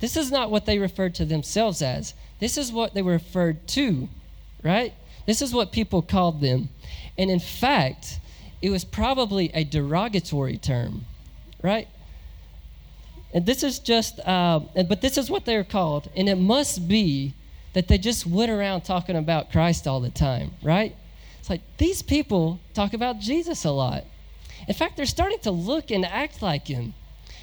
This 0.00 0.16
is 0.16 0.32
not 0.32 0.50
what 0.50 0.66
they 0.66 0.78
referred 0.78 1.14
to 1.16 1.24
themselves 1.24 1.82
as. 1.82 2.14
This 2.40 2.56
is 2.56 2.72
what 2.72 2.94
they 2.94 3.02
were 3.02 3.12
referred 3.12 3.66
to, 3.68 4.08
right? 4.62 4.94
This 5.26 5.42
is 5.42 5.52
what 5.52 5.72
people 5.72 6.02
called 6.02 6.40
them. 6.40 6.70
And 7.18 7.30
in 7.30 7.38
fact, 7.38 8.18
it 8.62 8.70
was 8.70 8.84
probably 8.84 9.50
a 9.52 9.64
derogatory 9.64 10.56
term 10.56 11.04
right? 11.62 11.88
And 13.32 13.46
this 13.46 13.62
is 13.62 13.78
just, 13.78 14.20
uh, 14.26 14.60
but 14.88 15.00
this 15.00 15.16
is 15.16 15.30
what 15.30 15.44
they're 15.44 15.64
called. 15.64 16.10
And 16.14 16.28
it 16.28 16.36
must 16.36 16.86
be 16.86 17.34
that 17.72 17.88
they 17.88 17.96
just 17.96 18.26
went 18.26 18.50
around 18.50 18.82
talking 18.82 19.16
about 19.16 19.50
Christ 19.50 19.86
all 19.86 20.00
the 20.00 20.10
time, 20.10 20.50
right? 20.62 20.94
It's 21.42 21.50
like 21.50 21.62
these 21.76 22.02
people 22.02 22.60
talk 22.72 22.94
about 22.94 23.18
Jesus 23.18 23.64
a 23.64 23.72
lot. 23.72 24.04
In 24.68 24.74
fact, 24.74 24.96
they're 24.96 25.06
starting 25.06 25.40
to 25.40 25.50
look 25.50 25.90
and 25.90 26.06
act 26.06 26.40
like 26.40 26.68
him. 26.68 26.94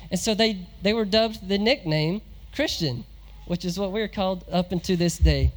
And 0.10 0.18
so 0.18 0.34
they, 0.34 0.66
they 0.82 0.94
were 0.94 1.04
dubbed 1.04 1.46
the 1.46 1.58
nickname 1.58 2.22
Christian, 2.56 3.04
which 3.46 3.66
is 3.66 3.78
what 3.78 3.92
we're 3.92 4.08
called 4.08 4.46
up 4.50 4.72
unto 4.72 4.96
this 4.96 5.18
day. 5.18 5.52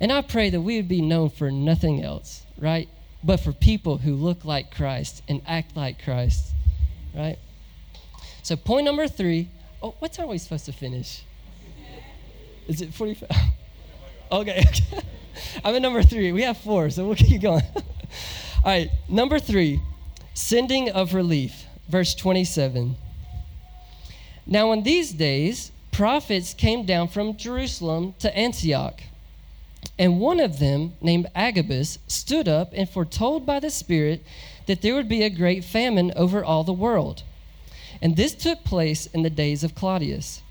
And 0.00 0.10
I 0.10 0.22
pray 0.22 0.48
that 0.48 0.62
we 0.62 0.78
would 0.78 0.88
be 0.88 1.02
known 1.02 1.28
for 1.28 1.50
nothing 1.50 2.02
else, 2.02 2.42
right? 2.56 2.88
But 3.22 3.40
for 3.40 3.52
people 3.52 3.98
who 3.98 4.14
look 4.14 4.46
like 4.46 4.74
Christ 4.74 5.22
and 5.28 5.42
act 5.46 5.76
like 5.76 6.02
Christ, 6.02 6.54
right? 7.14 7.36
So, 8.42 8.56
point 8.56 8.86
number 8.86 9.08
three. 9.08 9.50
Oh, 9.82 9.94
what 9.98 10.14
time 10.14 10.24
are 10.24 10.30
we 10.30 10.38
supposed 10.38 10.64
to 10.64 10.72
finish? 10.72 11.22
Is 12.66 12.80
it 12.80 12.94
45? 12.94 13.28
okay. 14.32 14.64
I'm 15.64 15.74
at 15.74 15.82
number 15.82 16.02
three. 16.02 16.32
We 16.32 16.42
have 16.42 16.58
four, 16.58 16.90
so 16.90 17.06
we'll 17.06 17.14
keep 17.28 17.42
going. 17.42 17.62
All 17.74 17.82
right, 18.64 18.90
number 19.08 19.38
three 19.38 19.80
sending 20.34 20.88
of 20.90 21.14
relief, 21.14 21.64
verse 21.88 22.14
27. 22.14 22.96
Now, 24.46 24.72
in 24.72 24.82
these 24.84 25.12
days, 25.12 25.72
prophets 25.90 26.54
came 26.54 26.84
down 26.84 27.08
from 27.08 27.36
Jerusalem 27.36 28.14
to 28.20 28.36
Antioch. 28.36 29.00
And 29.98 30.20
one 30.20 30.38
of 30.38 30.58
them, 30.58 30.94
named 31.00 31.26
Agabus, 31.34 31.98
stood 32.06 32.46
up 32.46 32.72
and 32.72 32.88
foretold 32.88 33.44
by 33.44 33.58
the 33.58 33.70
Spirit 33.70 34.22
that 34.66 34.82
there 34.82 34.94
would 34.94 35.08
be 35.08 35.22
a 35.22 35.30
great 35.30 35.64
famine 35.64 36.12
over 36.14 36.44
all 36.44 36.62
the 36.62 36.72
world 36.72 37.22
And 38.00 38.16
this 38.16 38.34
took 38.34 38.62
place 38.64 39.06
in 39.06 39.22
the 39.22 39.30
days 39.30 39.64
of 39.64 39.74
Claudius. 39.74 40.42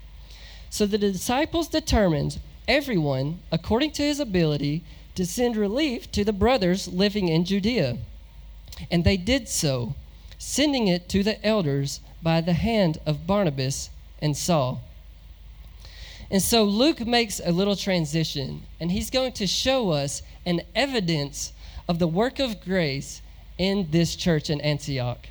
So 0.70 0.84
the 0.84 0.98
disciples 0.98 1.68
determined, 1.68 2.40
everyone, 2.68 3.40
according 3.50 3.90
to 3.92 4.02
his 4.02 4.20
ability, 4.20 4.84
to 5.14 5.26
send 5.26 5.56
relief 5.56 6.12
to 6.12 6.24
the 6.24 6.32
brothers 6.32 6.86
living 6.86 7.28
in 7.28 7.44
Judea. 7.44 7.98
And 8.90 9.02
they 9.02 9.16
did 9.16 9.48
so, 9.48 9.94
sending 10.38 10.86
it 10.86 11.08
to 11.08 11.24
the 11.24 11.44
elders 11.44 12.00
by 12.22 12.40
the 12.40 12.52
hand 12.52 12.98
of 13.04 13.26
Barnabas 13.26 13.90
and 14.22 14.36
Saul. 14.36 14.82
And 16.30 16.42
so 16.42 16.62
Luke 16.64 17.06
makes 17.06 17.40
a 17.42 17.52
little 17.52 17.76
transition, 17.76 18.62
and 18.78 18.92
he's 18.92 19.10
going 19.10 19.32
to 19.32 19.46
show 19.46 19.90
us 19.90 20.22
an 20.44 20.60
evidence 20.74 21.52
of 21.88 21.98
the 21.98 22.06
work 22.06 22.38
of 22.38 22.60
grace 22.60 23.22
in 23.56 23.88
this 23.90 24.14
church 24.14 24.50
in 24.50 24.60
Antioch. 24.60 25.26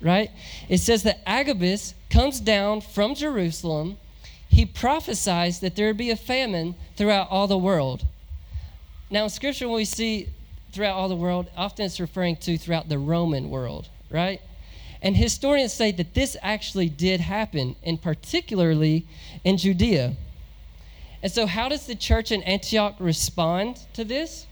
Right? 0.00 0.30
It 0.68 0.78
says 0.78 1.04
that 1.04 1.20
Agabus 1.26 1.94
comes 2.10 2.40
down 2.40 2.80
from 2.80 3.14
Jerusalem. 3.14 3.98
He 4.52 4.66
prophesies 4.66 5.60
that 5.60 5.76
there 5.76 5.86
would 5.86 5.96
be 5.96 6.10
a 6.10 6.16
famine 6.16 6.74
throughout 6.94 7.28
all 7.30 7.46
the 7.46 7.56
world. 7.56 8.04
Now, 9.08 9.24
in 9.24 9.30
Scripture, 9.30 9.66
when 9.66 9.76
we 9.76 9.86
see 9.86 10.28
throughout 10.72 10.94
all 10.94 11.08
the 11.08 11.16
world, 11.16 11.48
often 11.56 11.86
it's 11.86 11.98
referring 11.98 12.36
to 12.36 12.58
throughout 12.58 12.90
the 12.90 12.98
Roman 12.98 13.48
world, 13.48 13.88
right? 14.10 14.42
And 15.00 15.16
historians 15.16 15.72
say 15.72 15.90
that 15.92 16.12
this 16.12 16.36
actually 16.42 16.90
did 16.90 17.20
happen, 17.20 17.76
and 17.82 18.00
particularly 18.00 19.06
in 19.42 19.56
Judea. 19.56 20.16
And 21.22 21.32
so, 21.32 21.46
how 21.46 21.70
does 21.70 21.86
the 21.86 21.94
church 21.94 22.30
in 22.30 22.42
Antioch 22.42 22.96
respond 22.98 23.80
to 23.94 24.04
this? 24.04 24.46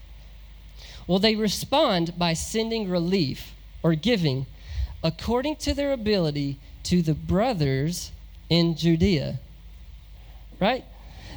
Well, 1.05 1.19
they 1.19 1.35
respond 1.35 2.17
by 2.17 2.33
sending 2.33 2.89
relief 2.89 3.53
or 3.83 3.93
giving 3.93 4.47
according 5.03 5.57
to 5.57 5.75
their 5.75 5.91
ability 5.91 6.57
to 6.83 7.03
the 7.03 7.13
brothers 7.13 8.11
in 8.49 8.75
Judea. 8.75 9.39
Right? 10.61 10.85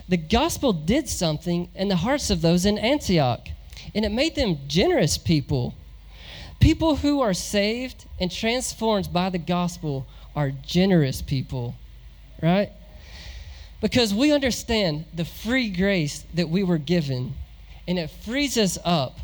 The 0.09 0.19
gospel 0.19 0.75
did 0.75 1.09
something 1.09 1.71
in 1.75 1.89
the 1.89 1.97
hearts 1.97 2.29
of 2.29 2.43
those 2.43 2.67
in 2.67 2.79
Antioch, 2.79 3.49
and 3.95 4.05
it 4.05 4.13
made 4.13 4.35
them 4.35 4.59
generous 4.69 5.17
people. 5.17 5.75
People 6.61 6.97
who 6.97 7.23
are 7.23 7.35
saved 7.35 8.05
and 8.21 8.31
transformed 8.31 9.13
by 9.13 9.31
the 9.31 9.39
gospel 9.39 10.07
are 10.37 10.51
generous 10.51 11.23
people, 11.23 11.75
right? 12.43 12.71
Because 13.81 14.15
we 14.15 14.33
understand 14.33 15.07
the 15.15 15.25
free 15.25 15.71
grace 15.71 16.25
that 16.35 16.49
we 16.49 16.63
were 16.63 16.79
given, 16.79 17.35
and 17.89 17.99
it 17.99 18.11
frees 18.11 18.59
us 18.59 18.79
up 18.85 19.19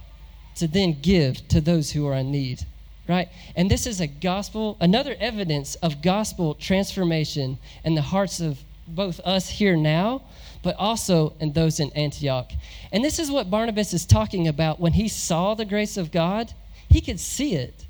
to 0.57 0.67
then 0.67 0.99
give 1.01 1.47
to 1.49 1.61
those 1.61 1.93
who 1.93 2.07
are 2.07 2.17
in 2.17 2.31
need 2.31 2.65
right 3.09 3.29
and 3.57 3.71
this 3.71 3.87
is 3.87 4.01
a 4.01 4.07
gospel 4.07 4.77
another 4.81 5.17
evidence 5.19 5.75
of 5.77 6.03
gospel 6.03 6.55
transformation 6.55 7.59
in 7.83 7.95
the 7.95 8.03
hearts 8.03 8.41
of 8.41 8.59
both 8.95 9.21
us 9.21 9.49
here 9.49 9.77
now 9.77 10.23
but 10.63 10.77
also 10.77 11.35
in 11.41 11.53
those 11.53 11.81
in 11.81 11.91
antioch 11.93 12.53
and 12.93 13.05
this 13.05 13.19
is 13.19 13.31
what 13.31 13.51
barnabas 13.51 13.93
is 13.95 14.05
talking 14.05 14.49
about 14.49 14.81
when 14.81 14.93
he 14.93 15.09
saw 15.09 15.55
the 15.55 15.65
grace 15.65 15.97
of 15.97 16.13
god 16.13 16.53
he 16.89 17.01
could 17.01 17.21
see 17.21 17.55
it 17.55 17.87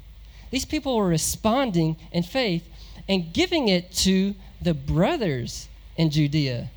these 0.51 0.65
people 0.65 0.97
were 0.97 1.09
responding 1.09 1.97
in 2.13 2.23
faith 2.23 2.67
and 3.09 3.33
giving 3.33 3.69
it 3.69 3.91
to 3.93 4.35
the 4.61 4.75
brothers 4.75 5.69
in 5.97 6.11
judea 6.11 6.71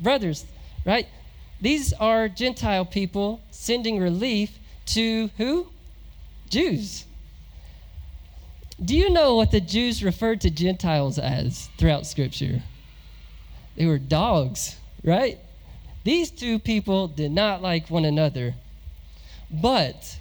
brothers 0.00 0.44
right 0.84 1.06
these 1.60 1.92
are 1.94 2.28
gentile 2.28 2.84
people 2.84 3.40
sending 3.50 3.98
relief 3.98 4.58
to 4.86 5.30
who? 5.36 5.68
Jews. 6.48 7.04
Do 8.82 8.96
you 8.96 9.10
know 9.10 9.34
what 9.34 9.50
the 9.50 9.60
Jews 9.60 10.04
referred 10.04 10.40
to 10.42 10.50
Gentiles 10.50 11.18
as 11.18 11.68
throughout 11.78 12.06
Scripture? 12.06 12.62
They 13.76 13.86
were 13.86 13.98
dogs, 13.98 14.76
right? 15.04 15.38
These 16.04 16.30
two 16.30 16.58
people 16.58 17.08
did 17.08 17.32
not 17.32 17.62
like 17.62 17.90
one 17.90 18.04
another. 18.04 18.54
But 19.50 20.18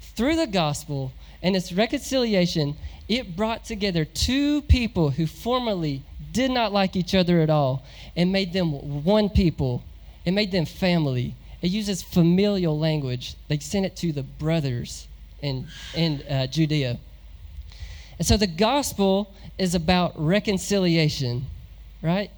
through 0.00 0.36
the 0.36 0.46
gospel 0.46 1.12
and 1.42 1.54
its 1.54 1.72
reconciliation, 1.72 2.76
it 3.08 3.36
brought 3.36 3.64
together 3.64 4.04
two 4.04 4.62
people 4.62 5.10
who 5.10 5.26
formerly 5.26 6.02
did 6.32 6.50
not 6.50 6.72
like 6.72 6.96
each 6.96 7.14
other 7.14 7.40
at 7.40 7.50
all 7.50 7.84
and 8.16 8.32
made 8.32 8.52
them 8.52 9.04
one 9.04 9.28
people. 9.28 9.82
It 10.24 10.32
made 10.32 10.50
them 10.52 10.66
family. 10.66 11.34
It 11.62 11.68
uses 11.68 12.02
familial 12.02 12.78
language. 12.78 13.36
They 13.48 13.58
sent 13.58 13.86
it 13.86 13.96
to 13.96 14.12
the 14.12 14.22
brothers 14.22 15.06
in, 15.40 15.66
in 15.94 16.22
uh, 16.28 16.46
Judea. 16.46 16.98
And 18.18 18.26
so 18.26 18.36
the 18.36 18.46
gospel 18.46 19.32
is 19.58 19.74
about 19.74 20.12
reconciliation, 20.16 21.46
right? 22.02 22.30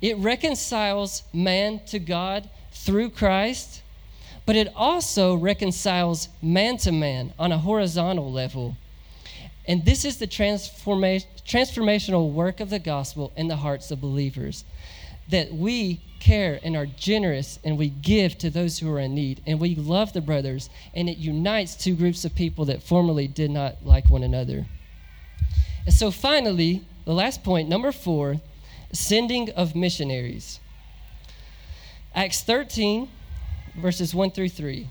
It 0.00 0.16
reconciles 0.18 1.22
man 1.32 1.80
to 1.86 1.98
God 1.98 2.48
through 2.72 3.10
Christ, 3.10 3.82
but 4.44 4.56
it 4.56 4.72
also 4.76 5.34
reconciles 5.34 6.28
man 6.42 6.76
to 6.78 6.92
man 6.92 7.32
on 7.38 7.52
a 7.52 7.58
horizontal 7.58 8.30
level. 8.30 8.76
And 9.66 9.84
this 9.84 10.04
is 10.04 10.18
the 10.18 10.26
transforma- 10.26 11.26
transformational 11.46 12.30
work 12.30 12.60
of 12.60 12.70
the 12.70 12.78
gospel 12.78 13.32
in 13.36 13.48
the 13.48 13.56
hearts 13.56 13.90
of 13.90 14.00
believers 14.00 14.64
that 15.28 15.52
we 15.52 16.00
care 16.20 16.60
and 16.62 16.76
are 16.76 16.86
generous 16.86 17.58
and 17.64 17.76
we 17.76 17.88
give 17.88 18.38
to 18.38 18.50
those 18.50 18.78
who 18.78 18.92
are 18.92 19.00
in 19.00 19.14
need 19.14 19.42
and 19.46 19.60
we 19.60 19.74
love 19.74 20.12
the 20.12 20.20
brothers 20.20 20.70
and 20.94 21.08
it 21.08 21.18
unites 21.18 21.74
two 21.74 21.94
groups 21.94 22.24
of 22.24 22.34
people 22.34 22.64
that 22.64 22.82
formerly 22.82 23.26
did 23.26 23.50
not 23.50 23.84
like 23.84 24.08
one 24.08 24.22
another. 24.22 24.66
And 25.84 25.94
so 25.94 26.10
finally, 26.10 26.84
the 27.04 27.12
last 27.12 27.44
point, 27.44 27.68
number 27.68 27.92
four, 27.92 28.40
sending 28.92 29.50
of 29.50 29.74
missionaries. 29.74 30.60
Acts 32.14 32.42
13, 32.42 33.08
verses 33.76 34.14
1 34.14 34.30
through 34.30 34.48
3. 34.48 34.88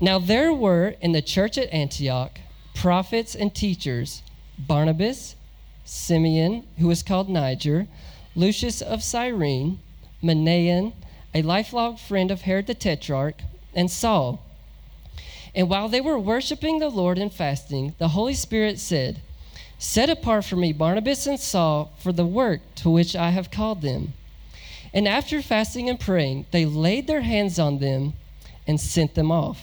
Now 0.00 0.18
there 0.18 0.52
were 0.52 0.94
in 1.00 1.12
the 1.12 1.22
church 1.22 1.56
at 1.56 1.72
Antioch 1.72 2.40
prophets 2.74 3.34
and 3.34 3.54
teachers 3.54 4.22
Barnabas, 4.58 5.36
Simeon, 5.84 6.66
who 6.78 6.88
was 6.88 7.02
called 7.02 7.28
Niger, 7.28 7.86
Lucius 8.34 8.82
of 8.82 9.02
Cyrene, 9.02 9.80
Manaen, 10.22 10.92
a 11.34 11.42
lifelong 11.42 11.96
friend 11.96 12.30
of 12.30 12.42
Herod 12.42 12.66
the 12.66 12.74
Tetrarch, 12.74 13.42
and 13.74 13.90
Saul. 13.90 14.44
And 15.54 15.68
while 15.68 15.88
they 15.88 16.00
were 16.00 16.18
worshiping 16.18 16.78
the 16.78 16.88
Lord 16.88 17.18
and 17.18 17.32
fasting, 17.32 17.94
the 17.98 18.08
Holy 18.08 18.34
Spirit 18.34 18.78
said, 18.78 19.20
Set 19.82 20.08
apart 20.08 20.44
for 20.44 20.54
me 20.54 20.72
Barnabas 20.72 21.26
and 21.26 21.40
Saul 21.40 21.92
for 21.98 22.12
the 22.12 22.24
work 22.24 22.60
to 22.76 22.88
which 22.88 23.16
I 23.16 23.30
have 23.30 23.50
called 23.50 23.82
them. 23.82 24.12
And 24.94 25.08
after 25.08 25.42
fasting 25.42 25.90
and 25.90 25.98
praying, 25.98 26.46
they 26.52 26.64
laid 26.64 27.08
their 27.08 27.22
hands 27.22 27.58
on 27.58 27.80
them 27.80 28.12
and 28.64 28.80
sent 28.80 29.16
them 29.16 29.32
off. 29.32 29.60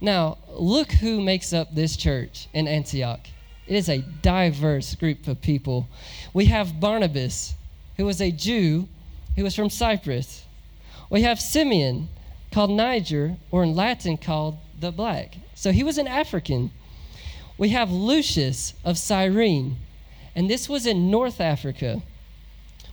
Now, 0.00 0.38
look 0.48 0.92
who 0.92 1.20
makes 1.20 1.52
up 1.52 1.74
this 1.74 1.96
church 1.96 2.46
in 2.54 2.68
Antioch. 2.68 3.26
It 3.66 3.74
is 3.74 3.88
a 3.88 3.98
diverse 3.98 4.94
group 4.94 5.26
of 5.26 5.42
people. 5.42 5.88
We 6.32 6.44
have 6.44 6.78
Barnabas, 6.78 7.54
who 7.96 8.04
was 8.04 8.20
a 8.20 8.30
Jew 8.30 8.86
who 9.34 9.42
was 9.42 9.56
from 9.56 9.70
Cyprus. 9.70 10.44
We 11.10 11.22
have 11.22 11.40
Simeon, 11.40 12.10
called 12.52 12.70
Niger, 12.70 13.38
or 13.50 13.64
in 13.64 13.74
Latin 13.74 14.18
called 14.18 14.56
the 14.78 14.92
Black. 14.92 15.34
So 15.56 15.72
he 15.72 15.82
was 15.82 15.98
an 15.98 16.06
African. 16.06 16.70
We 17.56 17.68
have 17.70 17.90
Lucius 17.90 18.74
of 18.84 18.98
Cyrene, 18.98 19.76
and 20.34 20.50
this 20.50 20.68
was 20.68 20.86
in 20.86 21.10
North 21.10 21.40
Africa. 21.40 22.02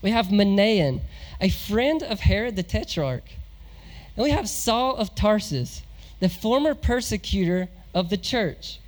We 0.02 0.12
have 0.12 0.28
Manaen, 0.28 1.02
a 1.39 1.50
friend 1.50 2.04
of 2.04 2.21
Herod 2.21 2.56
the 2.56 2.63
Tetrarch. 2.63 3.24
And 4.15 4.24
we 4.24 4.32
have 4.32 4.50
Saul 4.50 4.95
of 4.95 5.15
Tarsus, 5.15 5.82
the 6.19 6.30
former 6.30 6.76
persecutor 6.76 7.69
of 7.93 8.10
the 8.10 8.17
church. 8.17 8.80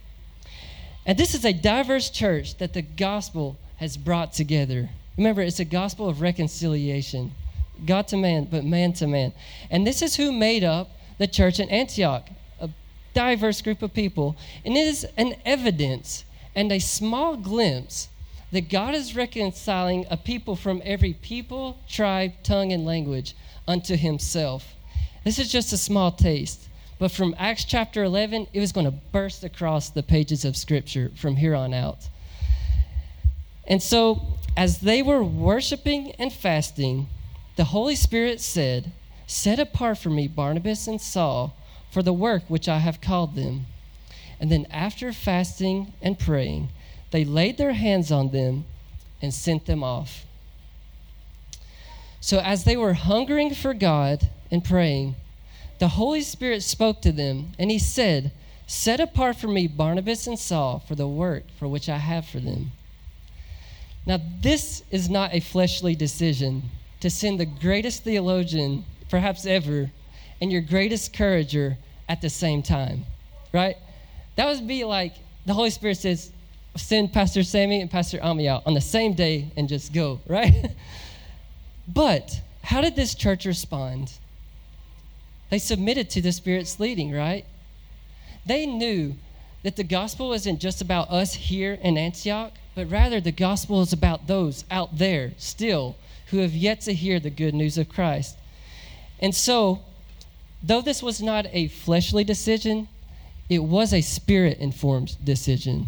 And 1.06 1.18
this 1.18 1.34
is 1.34 1.46
a 1.46 1.54
diverse 1.54 2.10
church 2.10 2.58
that 2.58 2.74
the 2.74 2.82
gospel 2.82 3.58
has 3.78 3.98
brought 3.98 4.34
together. 4.34 4.90
Remember, 5.18 5.42
it's 5.42 5.60
a 5.60 5.66
gospel 5.66 6.08
of 6.08 6.22
reconciliation 6.22 7.32
God 7.86 8.08
to 8.10 8.18
man, 8.18 8.48
but 8.50 8.64
man 8.64 8.94
to 8.94 9.08
man. 9.08 9.34
And 9.70 9.86
this 9.86 10.02
is 10.02 10.16
who 10.16 10.32
made 10.32 10.64
up 10.64 10.92
the 11.18 11.28
church 11.28 11.60
in 11.60 11.70
Antioch 11.70 12.30
diverse 13.14 13.62
group 13.62 13.82
of 13.82 13.94
people. 13.94 14.36
And 14.66 14.76
it 14.76 14.88
is 14.88 15.06
an 15.18 15.36
evidence 15.46 16.26
and 16.56 16.72
a 16.72 16.80
small 16.80 17.36
glimpse 17.36 18.10
that 18.52 18.70
God 18.70 18.94
is 18.94 19.16
reconciling 19.16 20.06
a 20.12 20.18
people 20.18 20.56
from 20.56 20.82
every 20.86 21.14
people, 21.14 21.80
tribe, 21.90 22.34
tongue, 22.44 22.72
and 22.72 22.86
language 22.86 23.36
unto 23.68 23.96
himself. 23.96 24.76
This 25.24 25.40
is 25.40 25.52
just 25.52 25.74
a 25.74 25.78
small 25.78 26.12
taste. 26.12 26.68
But 27.00 27.12
from 27.12 27.36
Acts 27.40 27.66
chapter 27.66 28.04
11, 28.04 28.48
it 28.54 28.60
was 28.60 28.72
going 28.72 28.86
to 28.86 28.92
burst 29.12 29.44
across 29.44 29.90
the 29.90 30.04
pages 30.04 30.46
of 30.46 30.56
Scripture 30.56 31.12
from 31.16 31.36
here 31.36 31.56
on 31.56 31.74
out. 31.74 32.08
And 33.66 33.82
so, 33.82 34.22
as 34.56 34.80
they 34.80 35.02
were 35.02 35.24
worshiping 35.24 36.12
and 36.20 36.32
fasting, 36.32 37.08
the 37.56 37.66
Holy 37.66 37.96
Spirit 37.96 38.40
said, 38.40 38.92
Set 39.26 39.58
apart 39.58 39.98
for 39.98 40.10
me 40.10 40.28
Barnabas 40.28 40.88
and 40.88 41.02
Saul 41.02 41.56
for 41.94 42.02
the 42.02 42.12
work 42.12 42.44
which 42.48 42.68
I 42.68 42.80
have 42.80 43.00
called 43.00 43.36
them. 43.36 43.68
And 44.40 44.52
then, 44.52 44.66
after 44.72 45.14
fasting 45.14 45.94
and 46.02 46.18
praying, 46.18 46.70
they 47.12 47.24
laid 47.24 47.58
their 47.58 47.74
hands 47.74 48.12
on 48.12 48.32
them 48.32 48.66
and 49.22 49.32
sent 49.32 49.68
them 49.68 49.84
off. 49.84 50.26
So, 52.20 52.40
as 52.40 52.64
they 52.64 52.76
were 52.76 52.94
hungering 52.94 53.54
for 53.54 53.76
God 53.76 54.30
and 54.50 54.64
praying, 54.64 55.16
the 55.78 55.90
Holy 55.90 56.22
Spirit 56.22 56.64
spoke 56.64 57.02
to 57.02 57.12
them, 57.12 57.52
and 57.60 57.70
He 57.70 57.80
said, 57.80 58.32
Set 58.66 59.00
apart 59.00 59.36
for 59.36 59.48
me 59.48 59.68
Barnabas 59.68 60.26
and 60.26 60.40
Saul 60.40 60.80
for 60.80 60.96
the 60.96 61.08
work 61.08 61.44
for 61.60 61.68
which 61.68 61.88
I 61.88 61.98
have 61.98 62.26
for 62.26 62.40
them. 62.40 62.72
Now, 64.06 64.20
this 64.42 64.84
is 64.90 65.10
not 65.10 65.34
a 65.34 65.40
fleshly 65.40 65.96
decision 65.96 66.64
to 67.02 67.10
send 67.10 67.40
the 67.40 67.46
greatest 67.46 68.04
theologian, 68.04 68.86
perhaps 69.10 69.46
ever, 69.46 69.92
and 70.44 70.52
your 70.52 70.62
greatest 70.62 71.14
encourager 71.14 71.78
at 72.10 72.20
the 72.20 72.30
same 72.30 72.62
time, 72.62 73.06
right? 73.54 73.78
That 74.36 74.46
would 74.46 74.68
be 74.68 74.84
like 74.84 75.14
the 75.46 75.54
Holy 75.54 75.70
Spirit 75.70 75.96
says, 75.96 76.34
send 76.76 77.14
Pastor 77.14 77.44
Sammy 77.44 77.80
and 77.80 77.90
Pastor 77.90 78.22
Ami 78.22 78.50
out 78.50 78.64
on 78.66 78.74
the 78.74 78.82
same 78.82 79.14
day 79.14 79.54
and 79.56 79.70
just 79.70 79.94
go, 79.94 80.20
right? 80.28 80.76
but 81.88 82.42
how 82.62 82.82
did 82.82 82.94
this 82.98 83.16
church 83.16 83.46
respond? 83.46 84.12
They 85.50 85.60
submitted 85.60 86.10
to 86.10 86.22
the 86.22 86.34
Spirit's 86.34 86.78
leading, 86.78 87.14
right? 87.14 87.46
They 88.46 88.66
knew 88.66 89.16
that 89.64 89.78
the 89.78 89.86
gospel 89.86 90.34
isn't 90.34 90.60
just 90.60 90.82
about 90.82 91.10
us 91.10 91.34
here 91.36 91.76
in 91.82 91.98
Antioch, 91.98 92.52
but 92.76 92.92
rather 92.92 93.22
the 93.22 93.32
gospel 93.32 93.82
is 93.82 93.94
about 93.94 94.28
those 94.28 94.66
out 94.70 94.98
there 94.98 95.32
still 95.38 95.96
who 96.32 96.40
have 96.40 96.54
yet 96.54 96.82
to 96.82 96.94
hear 96.94 97.22
the 97.22 97.30
good 97.30 97.54
news 97.54 97.78
of 97.78 97.88
Christ. 97.88 98.36
And 99.22 99.34
so, 99.34 99.84
though 100.64 100.82
this 100.82 101.04
was 101.04 101.22
not 101.22 101.46
a 101.52 101.68
fleshly 101.68 102.24
decision, 102.24 102.88
it 103.50 103.60
was 103.60 103.94
a 103.94 104.02
spirit 104.02 104.58
informed 104.60 105.18
decision. 105.24 105.88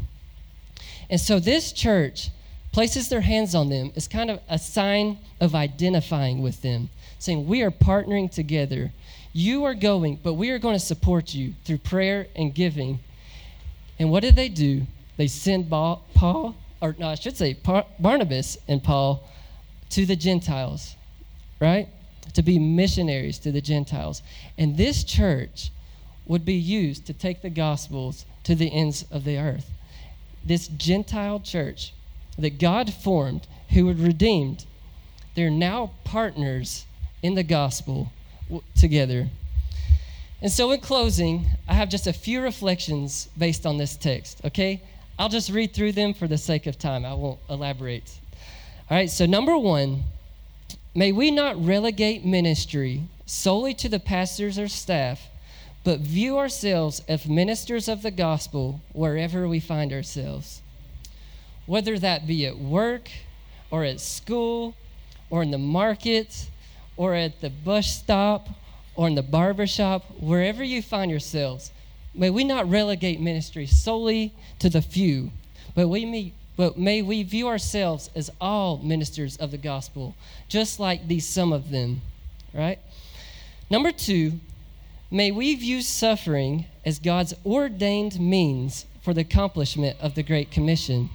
And 1.09 1.19
so, 1.19 1.39
this 1.39 1.71
church 1.71 2.30
places 2.71 3.07
their 3.07 3.21
hands 3.21 3.55
on 3.55 3.69
them 3.69 3.91
as 3.95 4.07
kind 4.07 4.30
of 4.30 4.41
a 4.49 4.59
sign 4.59 5.17
of 5.39 5.55
identifying 5.55 6.41
with 6.41 6.61
them, 6.61 6.89
saying, 7.19 7.47
We 7.47 7.61
are 7.61 7.71
partnering 7.71 8.30
together. 8.30 8.91
You 9.32 9.65
are 9.65 9.73
going, 9.73 10.19
but 10.23 10.34
we 10.34 10.49
are 10.51 10.59
going 10.59 10.76
to 10.76 10.86
support 10.86 11.34
you 11.34 11.53
through 11.63 11.80
prayer 11.80 12.28
and 12.36 12.53
giving. 12.53 12.99
And 13.99 14.11
what 14.11 14.21
did 14.21 14.36
they 14.36 14.49
do? 14.49 14.84
They 15.17 15.28
send 15.28 15.69
Paul, 15.69 16.55
or 16.82 16.95
no, 16.97 17.07
I 17.07 17.15
should 17.15 17.38
say 17.38 17.57
Barnabas 17.99 18.57
and 18.67 18.84
Paul 18.84 19.23
to 19.91 20.05
the 20.05 20.15
Gentiles, 20.15 20.95
right? 21.59 21.88
To 22.34 22.41
be 22.41 22.59
missionaries 22.59 23.39
to 23.39 23.51
the 23.51 23.61
Gentiles. 23.61 24.21
And 24.57 24.78
this 24.78 25.03
church 25.03 25.71
would 26.26 26.43
be 26.43 26.55
used 26.55 27.05
to 27.05 27.13
take 27.13 27.41
the 27.41 27.49
gospels 27.49 28.26
to 28.43 28.55
the 28.55 28.71
ends 28.71 29.05
of 29.11 29.23
the 29.23 29.38
earth. 29.38 29.69
This 30.43 30.67
Gentile 30.67 31.39
church 31.39 31.93
that 32.38 32.59
God 32.59 32.93
formed, 32.93 33.47
who 33.69 33.88
had 33.88 33.99
redeemed, 33.99 34.65
they're 35.36 35.49
now 35.49 35.91
partners 36.03 36.86
in 37.21 37.36
the 37.36 37.43
gospel 37.43 38.11
together. 38.76 39.28
And 40.41 40.51
so, 40.51 40.71
in 40.71 40.80
closing, 40.80 41.45
I 41.67 41.73
have 41.73 41.89
just 41.89 42.07
a 42.07 42.13
few 42.13 42.41
reflections 42.41 43.30
based 43.38 43.65
on 43.65 43.78
this 43.78 43.95
text, 43.95 44.41
okay? 44.45 44.82
I'll 45.17 45.30
just 45.30 45.49
read 45.49 45.73
through 45.73 45.93
them 45.93 46.13
for 46.13 46.28
the 46.28 46.38
sake 46.38 46.67
of 46.67 46.78
time. 46.78 47.05
I 47.05 47.13
won't 47.13 47.39
elaborate. 47.49 48.19
All 48.89 48.97
right, 48.97 49.09
so 49.09 49.26
number 49.26 49.57
one, 49.57 50.03
may 50.95 51.11
we 51.11 51.29
not 51.29 51.63
relegate 51.63 52.25
ministry 52.25 53.03
solely 53.25 53.73
to 53.73 53.89
the 53.89 53.99
pastors 53.99 54.57
or 54.57 54.69
staff, 54.69 55.27
but 55.83 55.99
view 55.99 56.37
ourselves 56.37 57.03
as 57.07 57.27
ministers 57.27 57.87
of 57.89 58.01
the 58.01 58.11
gospel 58.11 58.81
wherever 58.93 59.47
we 59.47 59.59
find 59.59 59.91
ourselves. 59.91 60.61
Whether 61.65 61.99
that 61.99 62.25
be 62.25 62.45
at 62.45 62.57
work 62.57 63.09
or 63.69 63.83
at 63.83 63.99
school 63.99 64.73
or 65.29 65.43
in 65.43 65.51
the 65.51 65.57
market 65.57 66.49
or 66.95 67.13
at 67.13 67.41
the 67.41 67.49
bus 67.49 67.87
stop 67.87 68.47
or 68.95 69.07
in 69.07 69.15
the 69.15 69.21
barber 69.21 69.67
shop, 69.67 70.05
wherever 70.19 70.63
you 70.63 70.81
find 70.81 71.11
yourselves, 71.11 71.71
may 72.13 72.29
we 72.29 72.45
not 72.45 72.69
relegate 72.69 73.19
ministry 73.19 73.65
solely 73.65 74.33
to 74.59 74.69
the 74.69 74.81
few, 74.81 75.31
but 75.75 75.89
we 75.89 76.05
may 76.05 76.33
but 76.58 76.78
may 76.78 77.01
we 77.01 77.24
view 77.24 77.47
ourselves 77.47 78.10
as 78.16 78.32
all 78.39 78.78
ministers 78.78 79.38
of 79.38 79.51
the 79.51 79.58
gospel, 79.58 80.16
just 80.47 80.80
like 80.80 81.08
these 81.08 81.28
some 81.28 81.51
of 81.51 81.70
them, 81.70 82.01
right? 82.53 82.80
Number 83.70 83.91
two, 83.91 84.39
may 85.12 85.32
we 85.32 85.56
view 85.56 85.82
suffering 85.82 86.66
as 86.86 86.99
God's 86.99 87.34
ordained 87.45 88.20
means 88.20 88.86
for 89.01 89.14
the 89.14 89.22
accomplishment 89.22 89.97
of 89.99 90.16
the 90.16 90.24
Great 90.24 90.51
Commission. 90.51 91.10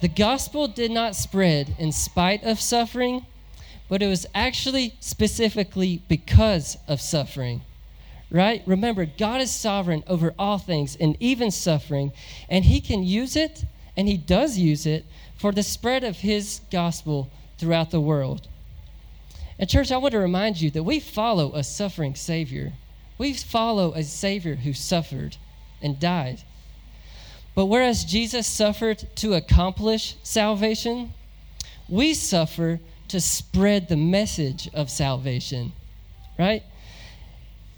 The 0.00 0.08
gospel 0.08 0.68
did 0.68 0.90
not 0.90 1.16
spread 1.16 1.74
in 1.78 1.92
spite 1.92 2.44
of 2.44 2.60
suffering, 2.60 3.26
but 3.88 4.02
it 4.02 4.06
was 4.06 4.26
actually 4.34 4.94
specifically 5.00 6.02
because 6.08 6.76
of 6.88 7.00
suffering 7.00 7.62
right? 8.30 8.62
Remember, 8.66 9.06
God 9.06 9.40
is 9.40 9.50
sovereign 9.50 10.02
over 10.06 10.34
all 10.38 10.58
things 10.58 10.96
and 10.96 11.16
even 11.20 11.50
suffering, 11.50 12.12
and 12.48 12.64
He 12.64 12.80
can 12.80 13.02
use 13.02 13.36
it, 13.36 13.64
and 13.96 14.08
He 14.08 14.16
does 14.16 14.58
use 14.58 14.86
it, 14.86 15.04
for 15.36 15.52
the 15.52 15.62
spread 15.62 16.04
of 16.04 16.18
His 16.18 16.60
gospel 16.70 17.30
throughout 17.58 17.90
the 17.90 18.00
world. 18.00 18.48
And, 19.58 19.68
church, 19.70 19.90
I 19.90 19.96
want 19.96 20.12
to 20.12 20.18
remind 20.18 20.60
you 20.60 20.70
that 20.72 20.82
we 20.82 21.00
follow 21.00 21.54
a 21.54 21.64
suffering 21.64 22.14
Savior. 22.14 22.72
We 23.18 23.32
follow 23.32 23.92
a 23.94 24.02
Savior 24.02 24.56
who 24.56 24.72
suffered 24.72 25.36
and 25.80 25.98
died. 25.98 26.42
But 27.54 27.66
whereas 27.66 28.04
Jesus 28.04 28.46
suffered 28.46 29.08
to 29.16 29.32
accomplish 29.32 30.16
salvation, 30.22 31.14
we 31.88 32.12
suffer 32.12 32.80
to 33.08 33.20
spread 33.20 33.88
the 33.88 33.96
message 33.96 34.68
of 34.74 34.90
salvation, 34.90 35.72
right? 36.38 36.62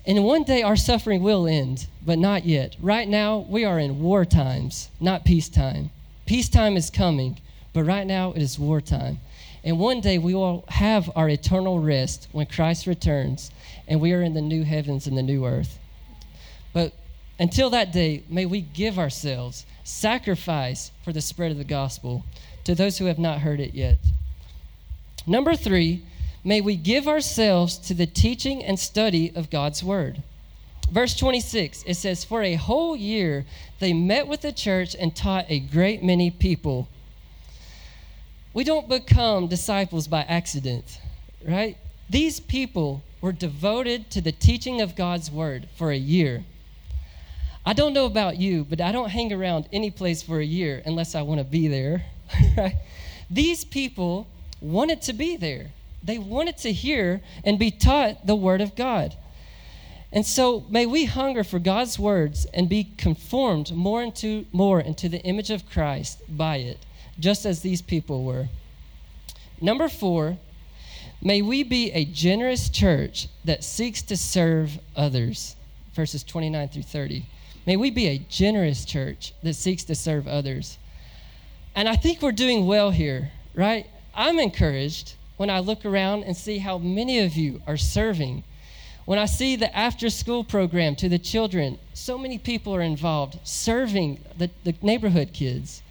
And 0.08 0.24
one 0.24 0.42
day 0.42 0.62
our 0.62 0.74
suffering 0.74 1.22
will 1.22 1.46
end, 1.46 1.86
but 2.04 2.18
not 2.18 2.46
yet. 2.46 2.76
Right 2.80 3.06
now, 3.06 3.44
we 3.46 3.66
are 3.66 3.78
in 3.78 4.00
war 4.00 4.24
times, 4.24 4.88
not 4.98 5.26
peacetime. 5.26 5.90
Peacetime 6.24 6.78
is 6.78 6.88
coming, 6.88 7.38
but 7.74 7.84
right 7.84 8.06
now 8.06 8.32
it 8.32 8.40
is 8.40 8.58
wartime. 8.58 9.20
And 9.62 9.78
one 9.78 10.00
day 10.00 10.16
we 10.16 10.34
will 10.34 10.64
have 10.68 11.10
our 11.14 11.28
eternal 11.28 11.78
rest 11.78 12.26
when 12.32 12.46
Christ 12.46 12.86
returns 12.86 13.50
and 13.86 14.00
we 14.00 14.14
are 14.14 14.22
in 14.22 14.32
the 14.32 14.40
new 14.40 14.62
heavens 14.62 15.06
and 15.06 15.16
the 15.16 15.22
new 15.22 15.44
earth. 15.44 15.78
But 16.72 16.94
until 17.38 17.68
that 17.70 17.92
day, 17.92 18.22
may 18.30 18.46
we 18.46 18.62
give 18.62 18.98
ourselves, 18.98 19.66
sacrifice 19.84 20.90
for 21.04 21.12
the 21.12 21.20
spread 21.20 21.50
of 21.50 21.58
the 21.58 21.64
gospel 21.64 22.24
to 22.64 22.74
those 22.74 22.96
who 22.96 23.04
have 23.04 23.18
not 23.18 23.40
heard 23.40 23.60
it 23.60 23.74
yet. 23.74 23.98
Number 25.26 25.54
three, 25.54 26.02
may 26.44 26.60
we 26.60 26.76
give 26.76 27.08
ourselves 27.08 27.78
to 27.78 27.94
the 27.94 28.06
teaching 28.06 28.64
and 28.64 28.78
study 28.78 29.32
of 29.34 29.50
God's 29.50 29.82
word. 29.82 30.22
Verse 30.90 31.14
26, 31.16 31.84
it 31.86 31.94
says, 31.94 32.24
For 32.24 32.42
a 32.42 32.54
whole 32.54 32.96
year 32.96 33.44
they 33.78 33.92
met 33.92 34.26
with 34.26 34.40
the 34.40 34.52
church 34.52 34.96
and 34.98 35.14
taught 35.14 35.44
a 35.48 35.60
great 35.60 36.02
many 36.02 36.30
people. 36.30 36.88
We 38.54 38.64
don't 38.64 38.88
become 38.88 39.48
disciples 39.48 40.08
by 40.08 40.22
accident, 40.22 41.00
right? 41.46 41.76
These 42.08 42.40
people 42.40 43.02
were 43.20 43.32
devoted 43.32 44.10
to 44.10 44.20
the 44.20 44.32
teaching 44.32 44.80
of 44.80 44.96
God's 44.96 45.30
word 45.30 45.68
for 45.76 45.90
a 45.90 45.96
year. 45.96 46.44
I 47.66 47.74
don't 47.74 47.92
know 47.92 48.06
about 48.06 48.38
you, 48.38 48.64
but 48.64 48.80
I 48.80 48.92
don't 48.92 49.10
hang 49.10 49.30
around 49.30 49.68
any 49.72 49.90
place 49.90 50.22
for 50.22 50.40
a 50.40 50.44
year 50.44 50.82
unless 50.86 51.14
I 51.14 51.22
want 51.22 51.40
to 51.40 51.44
be 51.44 51.68
there. 51.68 52.04
Right? 52.56 52.76
These 53.30 53.64
people 53.64 54.26
wanted 54.60 55.02
to 55.02 55.12
be 55.12 55.36
there. 55.36 55.70
They 56.02 56.18
wanted 56.18 56.56
to 56.58 56.72
hear 56.72 57.20
and 57.44 57.58
be 57.58 57.70
taught 57.70 58.26
the 58.26 58.36
Word 58.36 58.60
of 58.60 58.76
God. 58.76 59.16
And 60.10 60.24
so 60.24 60.64
may 60.70 60.86
we 60.86 61.04
hunger 61.04 61.44
for 61.44 61.58
God's 61.58 61.98
words 61.98 62.46
and 62.54 62.68
be 62.68 62.84
conformed 62.96 63.72
more 63.72 64.02
into 64.02 64.46
more 64.52 64.80
into 64.80 65.08
the 65.08 65.20
image 65.20 65.50
of 65.50 65.68
Christ 65.68 66.22
by 66.28 66.56
it, 66.56 66.78
just 67.18 67.44
as 67.44 67.60
these 67.60 67.82
people 67.82 68.24
were. 68.24 68.48
Number 69.60 69.88
4, 69.88 70.38
may 71.20 71.42
we 71.42 71.62
be 71.62 71.90
a 71.92 72.04
generous 72.04 72.70
church 72.70 73.28
that 73.44 73.64
seeks 73.64 74.00
to 74.02 74.16
serve 74.16 74.78
others. 74.96 75.56
Verses 75.92 76.22
29 76.22 76.68
through 76.68 76.82
30. 76.84 77.26
May 77.66 77.76
we 77.76 77.90
be 77.90 78.06
a 78.06 78.18
generous 78.18 78.84
church 78.84 79.34
that 79.42 79.54
seeks 79.54 79.84
to 79.84 79.94
serve 79.94 80.26
others. 80.26 80.78
And 81.74 81.86
I 81.88 81.96
think 81.96 82.22
we're 82.22 82.32
doing 82.32 82.66
well 82.66 82.90
here, 82.90 83.30
right? 83.54 83.86
I'm 84.14 84.38
encouraged 84.38 85.16
when 85.38 85.48
I 85.48 85.60
look 85.60 85.86
around 85.86 86.24
and 86.24 86.36
see 86.36 86.58
how 86.58 86.76
many 86.76 87.20
of 87.20 87.34
you 87.36 87.62
are 87.66 87.78
serving. 87.78 88.44
When 89.06 89.18
I 89.18 89.24
see 89.24 89.56
the 89.56 89.74
after 89.74 90.10
school 90.10 90.44
program 90.44 90.94
to 90.96 91.08
the 91.08 91.18
children, 91.18 91.78
so 91.94 92.18
many 92.18 92.36
people 92.36 92.74
are 92.74 92.82
involved 92.82 93.38
serving 93.44 94.22
the, 94.36 94.50
the 94.64 94.74
neighborhood 94.82 95.32
kids. 95.32 95.82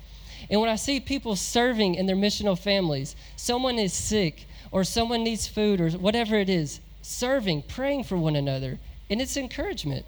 And 0.52 0.62
when 0.62 0.70
I 0.70 0.76
see 0.76 1.00
people 1.00 1.36
serving 1.36 1.96
in 1.96 2.06
their 2.06 2.16
missional 2.16 2.60
families, 2.60 3.16
someone 3.36 3.80
is 3.80 3.94
sick 3.94 4.46
or 4.72 4.84
someone 4.84 5.24
needs 5.24 5.48
food 5.48 5.82
or 5.82 5.90
whatever 5.92 6.36
it 6.36 6.50
is, 6.50 6.80
serving, 7.02 7.64
praying 7.64 8.04
for 8.04 8.18
one 8.18 8.36
another, 8.36 8.78
and 9.10 9.22
it's 9.22 9.38
encouragement. 9.38 10.06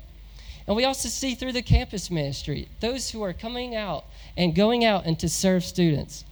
And 0.67 0.75
we 0.75 0.83
also 0.83 1.09
see 1.09 1.33
through 1.33 1.53
the 1.53 1.61
campus 1.61 2.11
ministry 2.11 2.67
those 2.79 3.09
who 3.09 3.23
are 3.23 3.33
coming 3.33 3.73
out 3.75 4.05
and 4.37 4.53
going 4.53 4.85
out 4.85 5.05
and 5.05 5.17
to 5.19 5.29
serve 5.29 5.63
students. 5.63 6.25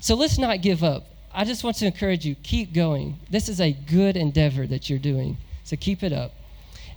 So 0.00 0.14
let's 0.14 0.38
not 0.38 0.62
give 0.62 0.82
up. 0.82 1.06
I 1.32 1.44
just 1.44 1.62
want 1.62 1.76
to 1.76 1.86
encourage 1.86 2.24
you 2.24 2.34
keep 2.34 2.72
going. 2.72 3.18
This 3.30 3.48
is 3.48 3.60
a 3.60 3.72
good 3.72 4.16
endeavor 4.16 4.66
that 4.66 4.90
you're 4.90 4.98
doing. 4.98 5.36
So 5.64 5.76
keep 5.76 6.02
it 6.02 6.12
up. 6.12 6.32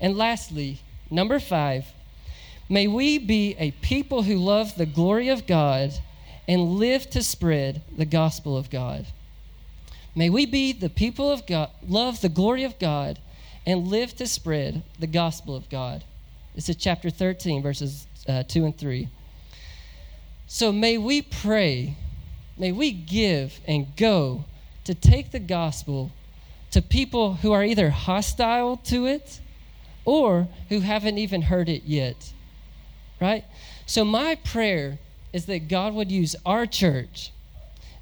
And 0.01 0.17
lastly, 0.17 0.79
number 1.11 1.39
five, 1.39 1.85
may 2.67 2.87
we 2.87 3.19
be 3.19 3.55
a 3.59 3.71
people 3.71 4.23
who 4.23 4.37
love 4.37 4.75
the 4.75 4.85
glory 4.85 5.29
of 5.29 5.45
God 5.45 5.93
and 6.47 6.73
live 6.73 7.09
to 7.11 7.21
spread 7.21 7.81
the 7.95 8.05
gospel 8.05 8.57
of 8.57 8.69
God. 8.69 9.05
May 10.15 10.29
we 10.29 10.45
be 10.45 10.73
the 10.73 10.89
people 10.89 11.31
of 11.31 11.45
God, 11.47 11.69
love 11.87 12.21
the 12.21 12.29
glory 12.29 12.63
of 12.63 12.77
God, 12.79 13.19
and 13.65 13.87
live 13.87 14.15
to 14.17 14.27
spread 14.27 14.83
the 14.99 15.07
gospel 15.07 15.55
of 15.55 15.69
God. 15.69 16.03
This 16.53 16.69
is 16.69 16.75
chapter 16.75 17.09
13, 17.09 17.63
verses 17.63 18.05
uh, 18.27 18.43
2 18.43 18.65
and 18.65 18.77
3. 18.77 19.07
So 20.47 20.71
may 20.71 20.97
we 20.97 21.21
pray, 21.21 21.95
may 22.57 22.71
we 22.71 22.91
give 22.91 23.59
and 23.67 23.95
go 23.95 24.45
to 24.83 24.93
take 24.93 25.31
the 25.31 25.39
gospel 25.39 26.11
to 26.71 26.81
people 26.81 27.35
who 27.35 27.51
are 27.51 27.63
either 27.63 27.89
hostile 27.89 28.77
to 28.77 29.05
it 29.05 29.39
or 30.05 30.47
who 30.69 30.79
haven't 30.79 31.17
even 31.17 31.43
heard 31.43 31.69
it 31.69 31.83
yet. 31.83 32.33
Right? 33.21 33.45
So, 33.85 34.03
my 34.03 34.35
prayer 34.35 34.99
is 35.31 35.45
that 35.45 35.67
God 35.67 35.93
would 35.93 36.11
use 36.11 36.35
our 36.45 36.65
church, 36.65 37.31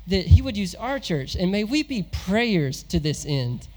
that 0.08 0.26
He 0.28 0.41
would 0.41 0.58
use 0.58 0.76
our 0.76 0.99
church, 0.99 1.36
and 1.36 1.52
may 1.52 1.64
we 1.64 1.84
be 1.84 2.04
prayers 2.04 2.84
to 2.84 2.99
this 2.99 3.26
end. 3.28 3.68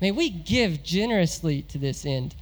May 0.00 0.10
we 0.10 0.28
give 0.30 0.82
generously 0.82 1.62
to 1.62 1.78
this 1.78 2.04
end. 2.04 2.34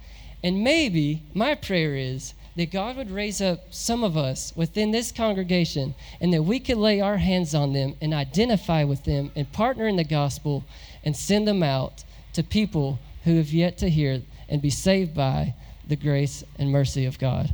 And 0.43 0.63
maybe 0.63 1.23
my 1.33 1.55
prayer 1.55 1.95
is 1.95 2.33
that 2.55 2.71
God 2.71 2.95
would 2.95 3.11
raise 3.11 3.41
up 3.41 3.73
some 3.73 4.03
of 4.03 4.15
us 4.15 4.53
within 4.55 4.91
this 4.91 5.11
congregation 5.11 5.93
and 6.21 6.33
that 6.33 6.43
we 6.43 6.59
could 6.59 6.77
lay 6.77 7.01
our 7.01 7.17
hands 7.17 7.53
on 7.53 7.73
them 7.73 7.95
and 8.01 8.13
identify 8.13 8.83
with 8.83 9.03
them 9.03 9.31
and 9.35 9.51
partner 9.51 9.87
in 9.87 9.97
the 9.97 10.03
gospel 10.03 10.63
and 11.03 11.15
send 11.15 11.47
them 11.47 11.61
out 11.61 12.03
to 12.33 12.43
people 12.43 12.99
who 13.25 13.37
have 13.37 13.49
yet 13.49 13.77
to 13.79 13.89
hear 13.89 14.21
and 14.47 14.61
be 14.61 14.69
saved 14.69 15.13
by 15.13 15.53
the 15.87 15.95
grace 15.95 16.43
and 16.57 16.71
mercy 16.71 17.05
of 17.05 17.19
God. 17.19 17.53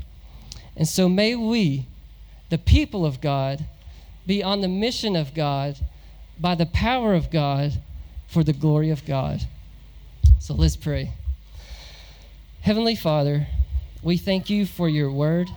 And 0.75 0.87
so 0.87 1.09
may 1.09 1.35
we, 1.35 1.87
the 2.49 2.57
people 2.57 3.05
of 3.05 3.21
God, 3.21 3.65
be 4.27 4.43
on 4.43 4.61
the 4.61 4.67
mission 4.67 5.15
of 5.15 5.33
God 5.33 5.77
by 6.39 6.55
the 6.55 6.65
power 6.65 7.13
of 7.13 7.31
God 7.31 7.73
for 8.27 8.43
the 8.43 8.53
glory 8.53 8.89
of 8.89 9.05
God. 9.05 9.41
So 10.39 10.53
let's 10.53 10.75
pray. 10.75 11.13
Heavenly 12.61 12.95
Father, 12.95 13.47
we 14.03 14.17
thank 14.17 14.49
you 14.49 14.65
for 14.65 14.89
your 14.89 15.11
word, 15.11 15.49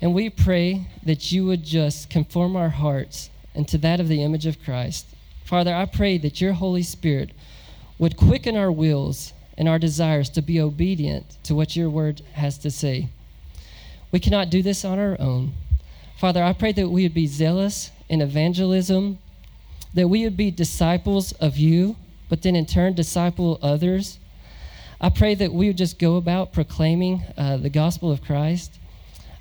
and 0.00 0.14
we 0.14 0.30
pray 0.30 0.88
that 1.04 1.30
you 1.30 1.44
would 1.44 1.62
just 1.62 2.08
conform 2.08 2.56
our 2.56 2.70
hearts 2.70 3.28
into 3.54 3.76
that 3.78 4.00
of 4.00 4.08
the 4.08 4.22
image 4.22 4.46
of 4.46 4.62
Christ. 4.62 5.06
Father, 5.44 5.74
I 5.74 5.84
pray 5.84 6.16
that 6.18 6.40
your 6.40 6.54
Holy 6.54 6.82
Spirit 6.82 7.30
would 7.98 8.16
quicken 8.16 8.56
our 8.56 8.72
wills 8.72 9.32
and 9.58 9.68
our 9.68 9.78
desires 9.78 10.30
to 10.30 10.42
be 10.42 10.60
obedient 10.60 11.36
to 11.44 11.54
what 11.54 11.76
your 11.76 11.90
word 11.90 12.22
has 12.32 12.58
to 12.58 12.70
say. 12.70 13.08
We 14.12 14.20
cannot 14.20 14.50
do 14.50 14.62
this 14.62 14.84
on 14.84 14.98
our 14.98 15.20
own. 15.20 15.52
Father, 16.16 16.42
I 16.42 16.54
pray 16.54 16.72
that 16.72 16.88
we 16.88 17.02
would 17.02 17.14
be 17.14 17.26
zealous 17.26 17.90
in 18.08 18.22
evangelism, 18.22 19.18
that 19.92 20.08
we 20.08 20.24
would 20.24 20.36
be 20.36 20.50
disciples 20.50 21.32
of 21.32 21.58
you, 21.58 21.96
but 22.28 22.42
then 22.42 22.56
in 22.56 22.64
turn 22.64 22.94
disciple 22.94 23.58
others 23.62 24.18
I 24.98 25.10
pray 25.10 25.34
that 25.34 25.52
we 25.52 25.66
would 25.66 25.76
just 25.76 25.98
go 25.98 26.16
about 26.16 26.54
proclaiming 26.54 27.22
uh, 27.36 27.58
the 27.58 27.68
gospel 27.68 28.10
of 28.10 28.22
Christ. 28.22 28.78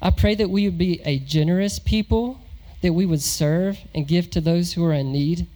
I 0.01 0.11
pray 0.11 0.35
that 0.35 0.49
we 0.49 0.65
would 0.65 0.77
be 0.77 1.01
a 1.05 1.17
generous 1.19 1.79
people, 1.79 2.41
that 2.81 2.91
we 2.91 3.05
would 3.05 3.21
serve 3.21 3.79
and 3.93 4.05
give 4.05 4.29
to 4.31 4.41
those 4.41 4.73
who 4.73 4.83
are 4.83 4.93
in 4.93 5.13
need. 5.13 5.47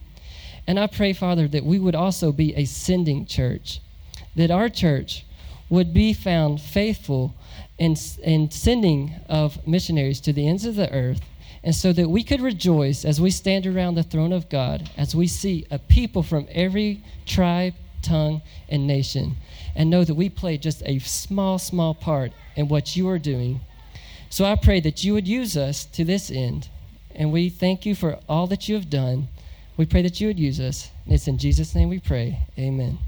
And 0.66 0.80
I 0.80 0.88
pray, 0.88 1.12
Father, 1.12 1.50
that 1.50 1.66
we 1.66 1.80
would 1.80 1.96
also 1.96 2.32
be 2.32 2.56
a 2.56 2.64
sending 2.64 3.26
church, 3.26 3.82
that 4.36 4.52
our 4.52 4.70
church 4.70 5.26
would 5.70 5.94
be 5.94 6.14
found 6.14 6.62
faithful 6.62 7.36
in, 7.78 7.98
in 8.24 8.50
sending 8.52 9.16
of 9.28 9.68
missionaries 9.68 10.22
to 10.22 10.32
the 10.32 10.48
ends 10.48 10.66
of 10.66 10.76
the 10.76 10.92
earth, 10.94 11.20
and 11.62 11.76
so 11.76 11.92
that 11.92 12.10
we 12.10 12.24
could 12.24 12.40
rejoice 12.40 13.04
as 13.04 13.20
we 13.20 13.32
stand 13.32 13.68
around 13.68 13.96
the 13.96 14.04
throne 14.04 14.32
of 14.32 14.48
God, 14.48 14.90
as 14.96 15.14
we 15.14 15.28
see 15.28 15.66
a 15.70 15.78
people 15.78 16.24
from 16.24 16.48
every 16.52 17.04
tribe, 17.26 17.74
tongue, 18.02 18.42
and 18.70 18.88
nation 18.88 19.36
and 19.76 19.90
know 19.90 20.04
that 20.04 20.16
we 20.16 20.30
play 20.30 20.58
just 20.58 20.84
a 20.86 21.00
small, 21.00 21.58
small 21.60 21.94
part 21.94 22.32
in 22.56 22.68
what 22.68 22.96
you 22.96 23.08
are 23.10 23.20
doing. 23.20 23.62
So 24.30 24.46
I 24.46 24.56
pray 24.56 24.80
that 24.82 25.04
you 25.04 25.14
would 25.14 25.28
use 25.28 25.58
us 25.58 25.86
to 25.86 26.04
this 26.04 26.30
end. 26.30 26.70
And 27.16 27.32
we 27.32 27.50
thank 27.50 27.86
you 27.86 27.96
for 27.96 28.20
all 28.30 28.48
that 28.48 28.70
you 28.70 28.76
have 28.76 28.90
done. 28.90 29.28
We 29.76 29.86
pray 29.86 30.02
that 30.04 30.22
you 30.22 30.28
would 30.28 30.40
use 30.40 30.60
us. 30.60 30.92
It's 31.08 31.28
in 31.28 31.38
Jesus' 31.38 31.74
name 31.74 31.90
we 31.90 32.00
pray. 32.00 32.40
Amen. 32.58 33.00